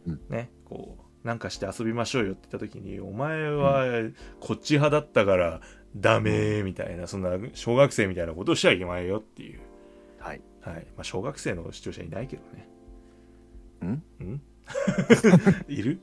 [0.08, 3.86] うんね、こう、なんかして遊びましょうよって言った時に、お前は
[4.40, 5.62] こっち派だったから
[5.96, 9.60] ダメみたいな、そんな小学生みたいなことをしちゃいけないよっていう。
[10.20, 10.42] はい。
[10.62, 10.88] はい。
[10.96, 12.68] まあ、小学生の視聴者いないけどね。
[13.84, 14.24] ん？
[14.24, 14.42] ん？
[15.68, 16.00] いる？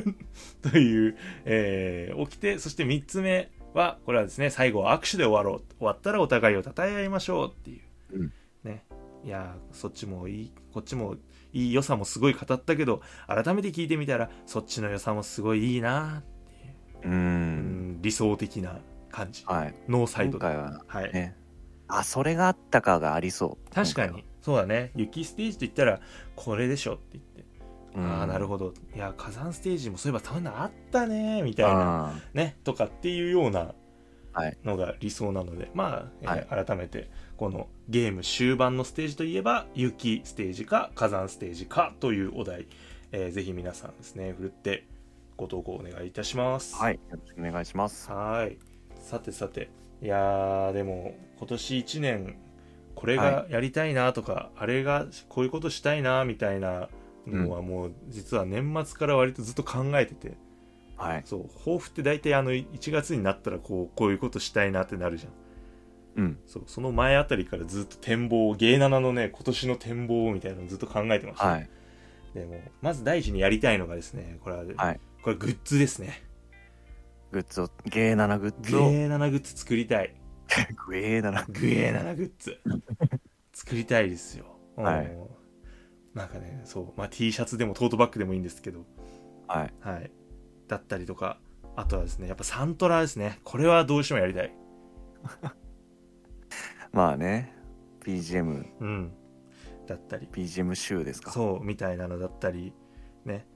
[0.62, 5.74] という、えー起きて、そして3つ目は、これはですね、最後は握手で終わろう。
[5.78, 7.80] 終わったらお互いを称え合いましょうってい
[8.12, 8.18] う。
[8.18, 8.84] うんね。
[9.24, 11.16] いやーそっちもいい、こっちも
[11.52, 16.22] いい良さもすごい語ったけど、改めて聞いてみたら、そっちの良さもすごいいいな
[17.02, 17.10] うー。
[17.10, 18.78] うんん、理想的な
[19.10, 19.44] 感じ。
[19.46, 19.74] はい。
[19.88, 20.44] ノーサイドで。
[20.44, 21.12] 今回ははい。
[21.12, 21.36] ね。
[21.88, 23.74] あ、それがあったかがありそう。
[23.74, 24.24] 確かに。
[24.40, 24.92] そうだね。
[24.94, 26.00] 雪ステージと言ったら、
[26.36, 27.33] これでしょって言って。
[27.96, 28.74] ああ、なるほほど。
[28.94, 32.08] いや、火山ステージもそういえばそんなのあったね、みたいな。
[32.08, 33.74] あね、とかっていうような
[34.32, 42.66] はいのが理想なので、まあ、えーはい改めて、このゲーム終盤のステージといえば、雪ステージか火山ステージかというお題、
[43.12, 44.86] えーぜひ皆さんですね、ふるって
[45.36, 46.74] ご投稿お願いいたします。
[46.76, 46.94] はい。
[46.94, 48.10] よろしくお願いします。
[48.10, 48.58] はい。
[49.00, 49.70] さてさて、
[50.02, 52.36] いやー、でも、今年1年、
[52.94, 56.88] これがやりたいなとか、あれがこういうことしたいなみたいな
[57.26, 60.36] のはもう、実は年末から割とずっと考えてて、
[60.96, 61.22] はい。
[61.24, 65.32] そう、抱負って大体あの1月になったらこう、こういうことしたいなってなるじゃん。
[66.22, 66.38] うん。
[66.46, 71.46] そう、その前あたりからずっと展望、ゲイナナのね、今年の展望みたいなのをずっと考えてました。
[71.46, 71.68] はい。
[72.34, 75.00] でも、まず第一にやりたいのがですね、これは、はい。
[75.22, 76.22] これグッズですね。
[77.32, 80.14] グッズを、ゲーナナグッズを、ゲイナナグッズ作りたい。
[80.86, 81.42] グエーナナ。
[81.44, 82.60] ググッズ
[83.52, 84.46] 作りたいですよ、
[84.76, 85.33] はいうん
[86.14, 88.84] なんかねそう、まあ、T シャツでもトートバッグでもいいんですけど。
[89.48, 89.74] はい。
[89.80, 90.10] はい。
[90.68, 91.38] だったりとか
[91.76, 93.40] あとはですねやっぱサントラですね。
[93.44, 94.54] これはどうしてもやりたい。
[96.92, 97.54] まあね。
[98.04, 99.12] BGM、うん。
[99.86, 100.28] だったり。
[100.30, 101.32] BGM 集ですか。
[101.32, 102.72] そうみたいなのだったり
[103.24, 103.46] ね。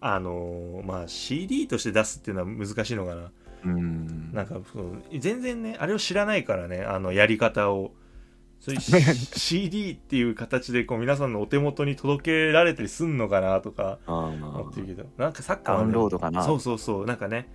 [0.00, 3.22] あのーまあ CD として出すっていうのは難しいのかな。
[3.22, 4.32] うーん。
[4.32, 7.92] なんかそう全然ねあれを知らないからねあのやり方を
[8.60, 8.80] そういう
[9.36, 16.42] CD っていう形でこう皆さんのお手元に届けられたりすんのかなとかあ思ってるーけどなんかサッカーはねダウンロードかな。
[16.42, 17.06] そうそうそう。
[17.06, 17.48] なんかね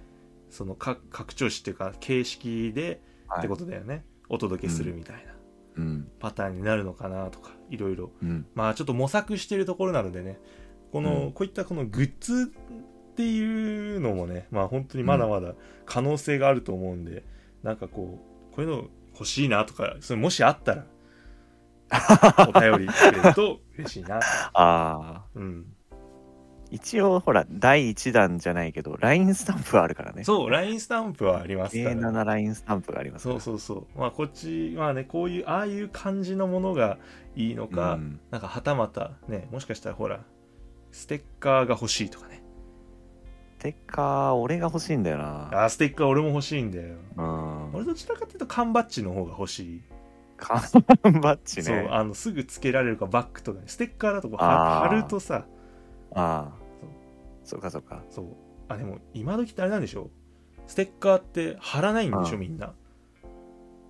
[0.50, 3.40] そのか拡張子っていうか形式ではい。
[3.40, 5.34] ってことだよね、お届けするみたいな
[5.78, 6.08] うん。
[6.20, 8.12] パターンになるのかなとかいろいろ。
[8.22, 8.46] うん。
[8.54, 10.40] まあちょっと模索してるところなのでね
[10.92, 11.32] この、うん。
[11.34, 12.52] こういったこのグッズ
[13.12, 15.54] っていうのもねまあ本当にまだまだ
[15.86, 17.24] 可能性があると思うんで、
[17.62, 18.20] なんかこ
[18.52, 20.86] うこういうの欲しいなとかそれもしあったら
[22.56, 24.18] お便りくれると嬉しいな
[24.54, 25.24] ああ。
[25.36, 25.66] うん
[26.74, 30.24] 一応、ほら、第1弾じゃないけど、LINE スタンプはあるからね。
[30.24, 33.24] そう LINE スタンプはありますから、ナ LINE スタンプがあります。
[33.24, 36.98] そうそうそうまあこっちまあねこういうああいう感じのものが
[37.36, 40.22] いいのか、うんなんかはたまたねもしかしたらほら
[40.92, 42.42] ステッカーが欲しいとかね
[43.60, 45.66] ステッカー、俺が欲しいんだよな。
[45.66, 47.74] あステッカー俺も欲しいんだようん。
[47.76, 49.82] 俺どちらかというと缶バッジの方が欲しい、
[50.44, 51.88] 缶バッジそうね。
[51.90, 55.46] あのすぐつけられるかバッグとかねステッカーだとこう貼るとさ
[56.14, 56.90] ああそう。
[57.46, 58.04] そうかそうか。
[58.10, 58.26] そう。
[58.68, 60.10] あでも今時ってあれなんでしょ
[60.68, 62.74] ステッカーって貼らないんでしょみんな。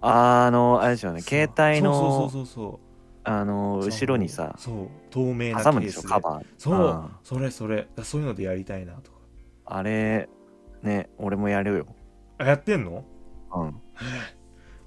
[0.06, 2.80] あの、あれですよね、携帯そうの、そうそうそう。
[3.24, 4.88] あの、後ろにさ、そう。
[5.12, 6.45] 透明なケ挟むんでしょ、カバー。
[6.58, 6.76] そう。
[6.76, 7.88] あそれそれ。
[7.95, 9.18] だそういうのでやりたいなとか。
[9.66, 10.28] あれ、
[10.82, 11.86] ね、俺もやるよ。
[12.38, 13.06] あやってんの？
[13.54, 13.82] うん。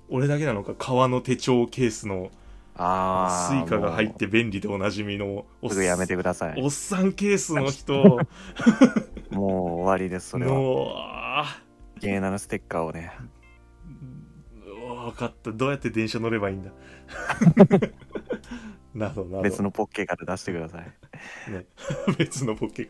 [0.09, 2.31] 俺だけなのか革の手帳ケースの
[2.77, 3.51] ああ。
[3.51, 6.63] スイカが入って便利でおなじみのもおっうすぐやめてください。
[6.63, 8.19] おっさんケースの人
[9.31, 9.45] もう
[9.81, 11.47] 終わりです、それは。
[12.01, 13.13] ゲーナのステッカーをね。
[14.87, 16.71] 分かったどうやって電車乗ればいいんだ？
[18.97, 20.93] などなる別ほのポッケから出してください。
[21.47, 21.67] ど、ね、
[22.19, 22.89] 別のポケ。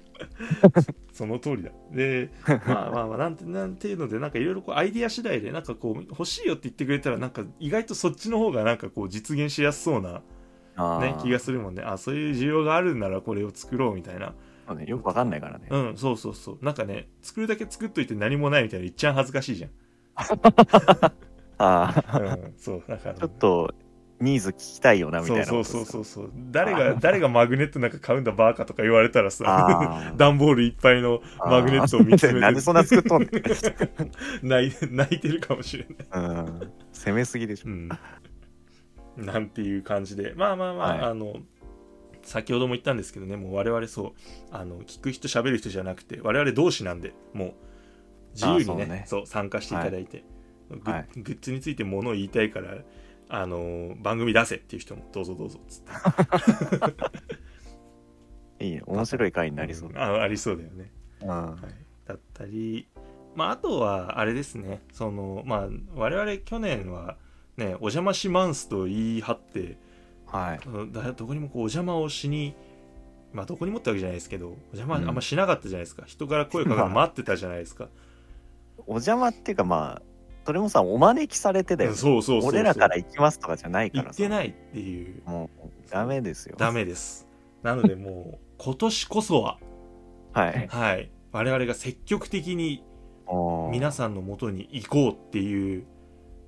[1.12, 1.70] その通りだ。
[1.90, 2.30] で
[2.66, 10.22] まあまあまあなんてなんていうのでなんかいろいろこうアイディア次第でなんかこう欲しいよって言ってくれたらなんか意外とそっちの方がなんかこう実現しやすそうな
[11.00, 11.82] ね気がするもんね。
[11.82, 14.34] あそういう需要があるんならこれを作ろうみたいな。
[14.74, 14.84] ね。
[14.86, 15.68] よくわかんないからね。
[15.70, 16.64] うんそうそうそう。
[16.64, 19.70] なんかね作るだけ作っといて何もないみたいなのいっちゃん恥ずかしいじゃん、
[21.58, 23.74] ああ、うん、そうだからちょっと
[24.20, 26.04] ニーズ聞きたいよなみたいそうなそうそうう。
[26.04, 26.32] そうそう。
[26.50, 32.40] 誰が誰がマグネットなんか買うんだバーカとか言われたらさ 段ボールいっぱいのマグネットを見つめて。
[32.40, 33.30] なんでそんな作っとんねん。
[34.46, 36.24] 泣い泣いてるかもしれない。
[36.24, 36.72] うん。
[36.92, 37.68] 攻めすぎでしょ。
[37.68, 37.88] うん、
[39.16, 40.32] なんていう感じで。
[40.36, 41.00] まあまあまあ、はい。
[41.10, 41.34] あの
[42.22, 44.12] 先ほども言ったんですけどねもう我々そう
[44.50, 47.54] あの聞く人喋る人じゃなくて我々同士なんでもう
[48.34, 49.04] 自由にねあそうね。
[49.06, 50.24] そう参加していただいて、
[50.70, 51.08] グはい。
[51.16, 52.78] グッズについてものを言いたいから
[53.28, 55.82] あの番組出せっていう人もどうぞどうぞっつっ
[58.58, 58.82] て いいね。
[58.86, 59.90] 面白い回になりそう。
[59.90, 60.90] んあありそうだよね、
[61.22, 61.28] うん。
[61.28, 61.60] はい、
[62.06, 62.86] だったり
[63.34, 67.16] まああとはあれですねそのまあ我々去年は
[67.56, 69.76] ねお邪魔しますと言い張って
[70.26, 70.60] はい。
[70.66, 72.54] うんだどこにもこうお邪魔をしに
[73.32, 77.88] まあどこにもってわけじゃないですけどお邪魔うんあんましなかったじゃないですか、人から声かけるの待ってたじゃないですか、
[78.86, 80.02] お邪魔っていうかまあ、
[80.46, 81.96] それもさ、お招きされてだよね。
[81.96, 84.14] そうそうそう俺らから行きますとかじゃないからさ。
[84.18, 86.54] 言ってないっていうもう、ダメですよ。
[86.56, 87.26] ダメです
[87.64, 89.58] なのでもう今年こそは
[90.32, 90.68] はい。
[90.68, 92.84] はい我々が積極的に
[93.72, 95.84] 皆さんのもとに行こうっていう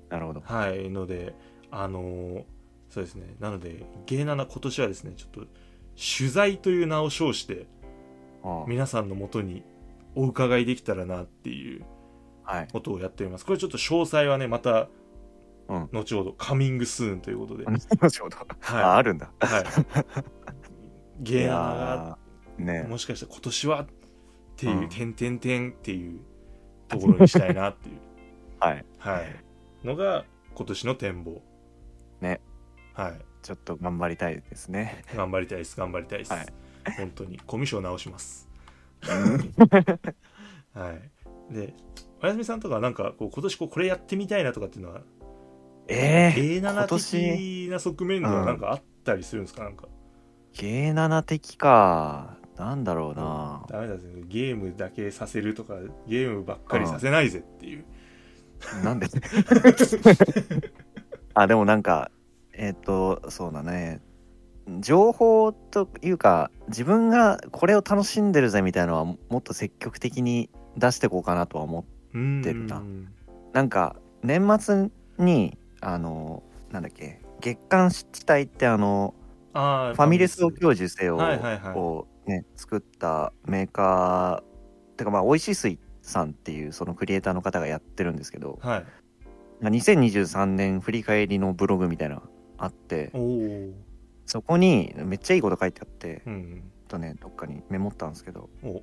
[0.09, 0.41] なるほど。
[0.45, 1.35] はいので
[1.69, 2.43] あのー
[2.89, 5.41] そうですねなので芸7今年はですねちょっと
[6.17, 7.67] 取材という名を称して
[8.67, 9.63] 皆さんのもとに
[10.15, 11.98] お伺いできたらなっていうはい。
[12.71, 13.45] ことをやっております。
[13.45, 14.89] これちょっと詳細はねまた
[15.69, 15.89] うん。
[15.91, 17.65] 後ほどカミングスーンということで、
[18.01, 18.37] 後ほど。
[18.59, 18.83] はい。
[18.83, 19.31] あ、あるんだ。
[19.39, 19.63] はい、
[21.21, 22.17] い芸能が
[22.57, 22.83] ね。
[22.83, 23.87] もしかしたら今年はっ
[24.57, 24.89] ていう「うん。
[24.89, 26.21] てんてんてん」っていう
[26.87, 27.99] ところにしたいなっていう、
[28.59, 28.85] はい。
[28.97, 30.25] はい、のが
[30.55, 31.41] 今年の展望。
[32.19, 32.41] ね。
[32.93, 33.21] はい。
[33.43, 35.03] ちょっと頑張りたいですね。
[35.15, 35.77] 頑張りたいです。
[35.77, 36.47] 頑張りたいです、はい。
[36.97, 37.39] 本当に。
[37.45, 38.49] コミュ障直します。
[40.73, 41.53] はい。
[41.53, 41.73] で
[42.21, 45.01] おやすみさんとかはなんかこう今年こうこれやってみたいなとかっていうのは
[45.87, 49.87] ええ芸今7年、的な側面ではなんかあったりするんですか、なんか
[50.53, 52.37] 芸7的か。
[52.57, 53.63] なんだろうな。
[53.69, 55.75] ダメだぜゲームだけさせるとか
[56.07, 57.85] ゲームばっかりさせないぜっていう
[58.83, 59.07] なんで？
[61.33, 62.11] あ、でもなんか、
[62.53, 64.01] えっ、と、そうだね。
[64.81, 71.98] 情報というか、自分がこれを楽しんでるぜみたいなのはもっと積極的に出していこうかなとは思う。
[72.13, 72.83] うんてるな。
[73.53, 79.13] なんか、年末に、あの、なんだっけ、月刊湿地帯ってあの、
[79.53, 81.77] あーファミレスを享受せよはいはいはい。
[81.77, 88.85] をね、作ったメーカー、てかまあ、おいしい水さんっていうそのクリエイターの方がやってるんですけど、はい。
[89.61, 92.21] 2023年振り返りのブログみたいなの
[92.57, 93.11] あって
[94.25, 98.81] そこにめっちゃいいこと書いてあって、うんとねどっかにメモったんですけどお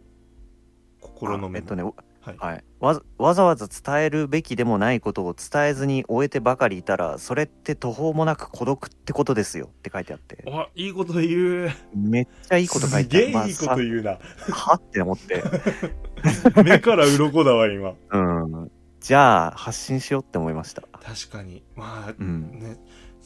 [1.00, 1.94] 心の目あえっとね、お
[2.26, 2.36] はい。
[2.38, 10.44] はい、わざわざわざ伝えるべきでもないことを伝えずに終えてばかりいたらそれって途方もなく孤独ってことですよって書いてあって。
[10.50, 11.70] あいいこと言う。
[11.94, 13.32] めっちゃいいこと書いすてある。
[13.32, 15.42] げえいいこと言うな、まあさはって思って。
[16.64, 17.94] 目から鱗だわ今。
[18.10, 18.70] うん。
[19.00, 20.82] じゃあ発信しようって思いました。
[21.00, 21.62] 確かに。
[21.76, 22.58] まあ、うん。
[22.58, 22.76] ね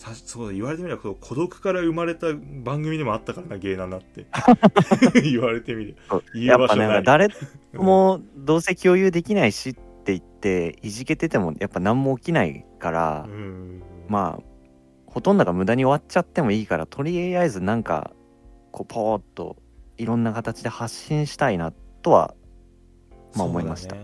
[0.00, 4.24] さそうだ言われてみれば孤独から生まれた番組でもあったからな芸能って。
[5.20, 5.96] 言われてみる。
[6.34, 7.28] やっぱね誰
[7.74, 14.42] もどうせ共有できないしって言っていじけててもやっぱ何も起きないから、うんまあ
[15.04, 18.12] ほとんどが無駄に終わっちゃってもいいからとりあえずなんか
[18.70, 19.56] こうポーっと
[19.98, 22.34] いろんな形で発信したいなとは
[23.34, 23.96] まあ思いました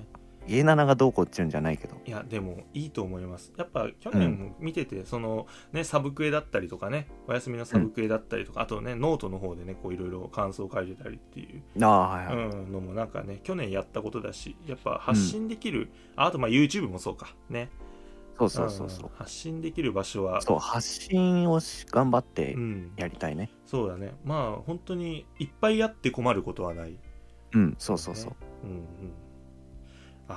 [0.48, 1.96] 家七がどうこうっていうんじゃないけど。
[2.06, 3.52] いやでもいいと思います。
[3.56, 17.70] やっぱ去年も見てて、そのねサブクエだったりとかねお休みのサブクエだったりとか、あとねノートの方でねこういろいろ感想を書いてたりっていう、ああはいはい、うん、のもなんかね去年やったことだしやっぱ発信できる、ああとまあ YouTube もそうかね。
[18.38, 19.06] そうそうそうそう。
[19.06, 23.50] うん発信できる場所はそう発信をし頑張ってうん、やりたいね。
[23.64, 24.12] そうだね。
[24.24, 26.98] まあ本当にいっぱいあって困ることはない、
[27.54, 28.32] うんそうそうそう、
[28.64, 28.80] うんうん。
[28.80, 29.25] あ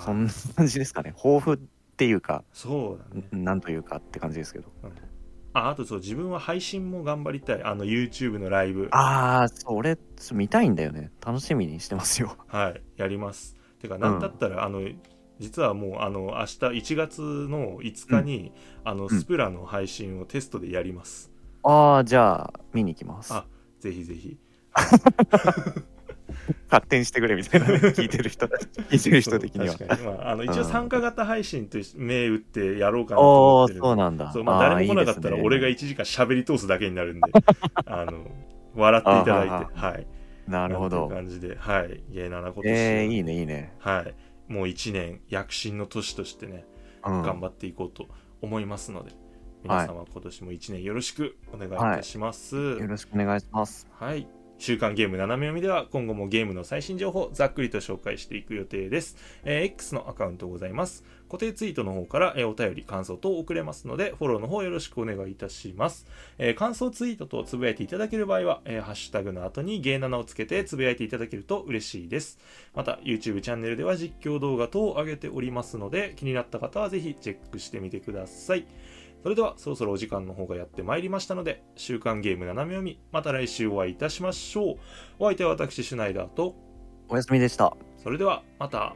[0.02, 1.14] そんな感じですかね。
[1.24, 1.60] 豊富っ
[1.98, 3.28] ていうかそうだね。
[3.32, 4.72] なんというかって感じですけど。
[5.52, 7.64] ああとそう自分は配信も頑張りたい。
[7.64, 8.88] あの YouTube のライブ。
[8.92, 11.12] ああそう俺そう見たいんだよね。
[11.26, 12.38] 楽しみにしてますよ。
[12.48, 12.82] はい。
[12.98, 13.56] やります。
[13.80, 14.88] てかなんだったら、あの
[15.40, 18.52] 実はもうあの明日1月の5日に、
[18.84, 19.10] あのん。
[19.10, 21.32] スプラの配信をテストでやります、
[21.64, 23.34] ああじゃあ見に行きます。
[23.34, 23.46] あ
[23.80, 24.38] ぜひぜひ
[26.70, 29.76] 勝手にしてくれみたいなね、 聞いてる人、聞いてる人的には。
[30.06, 33.80] まあ、あの一応うん参加型配信として目打ってやろうかなと思ってる。
[33.80, 34.32] そうなんだ。
[34.32, 37.32] そうまあ、誰も来なかったら俺がいい1時間喋り通すだけになるんで
[37.86, 38.28] あの
[38.76, 40.08] 笑っていただいてあはははい。
[40.48, 41.08] なるほど。
[41.08, 42.04] 感じではい。
[42.10, 43.76] ゲイナな今年、えー、いいね、いいね。
[43.80, 44.52] はい。
[44.52, 46.66] もう1年躍進の年としてね、
[47.06, 47.22] うん。
[47.22, 48.08] 頑張っていこうと
[48.42, 49.12] 思いますので
[49.64, 53.88] 皆様今年も1年よろしくお願いいたします、よろしくお願いします。
[53.92, 54.28] はい。
[54.60, 59.16] 週刊ゲーム斜め読みでは今後もゲームの最新情報ざっくりと紹介していく予定です。
[59.46, 61.06] えー X のアカウントございます。
[61.30, 66.06] 固定ツイートの方から、えーお便り、感想等送れますので、フォローの方よろしくお願いいたします。
[66.38, 72.38] えー感想ツイートとつぶやいていただける場合は、えーハッシュタグの後にゲーナナをつけてつぶやいていただけると嬉しいです。
[72.76, 78.66] また、YouTube チャンネルでは実況動画等を上げておりますので、気になった方はぜひチェックしてみてください。
[79.22, 84.76] それではそろそろお時間の方がやってまいりましたので、週刊ゲーム斜め読み、また来週お会いいたしましょう。
[85.20, 86.56] お相手は私、シュナイダーと、
[87.10, 87.76] おやすみでした。
[87.98, 88.96] それではまた。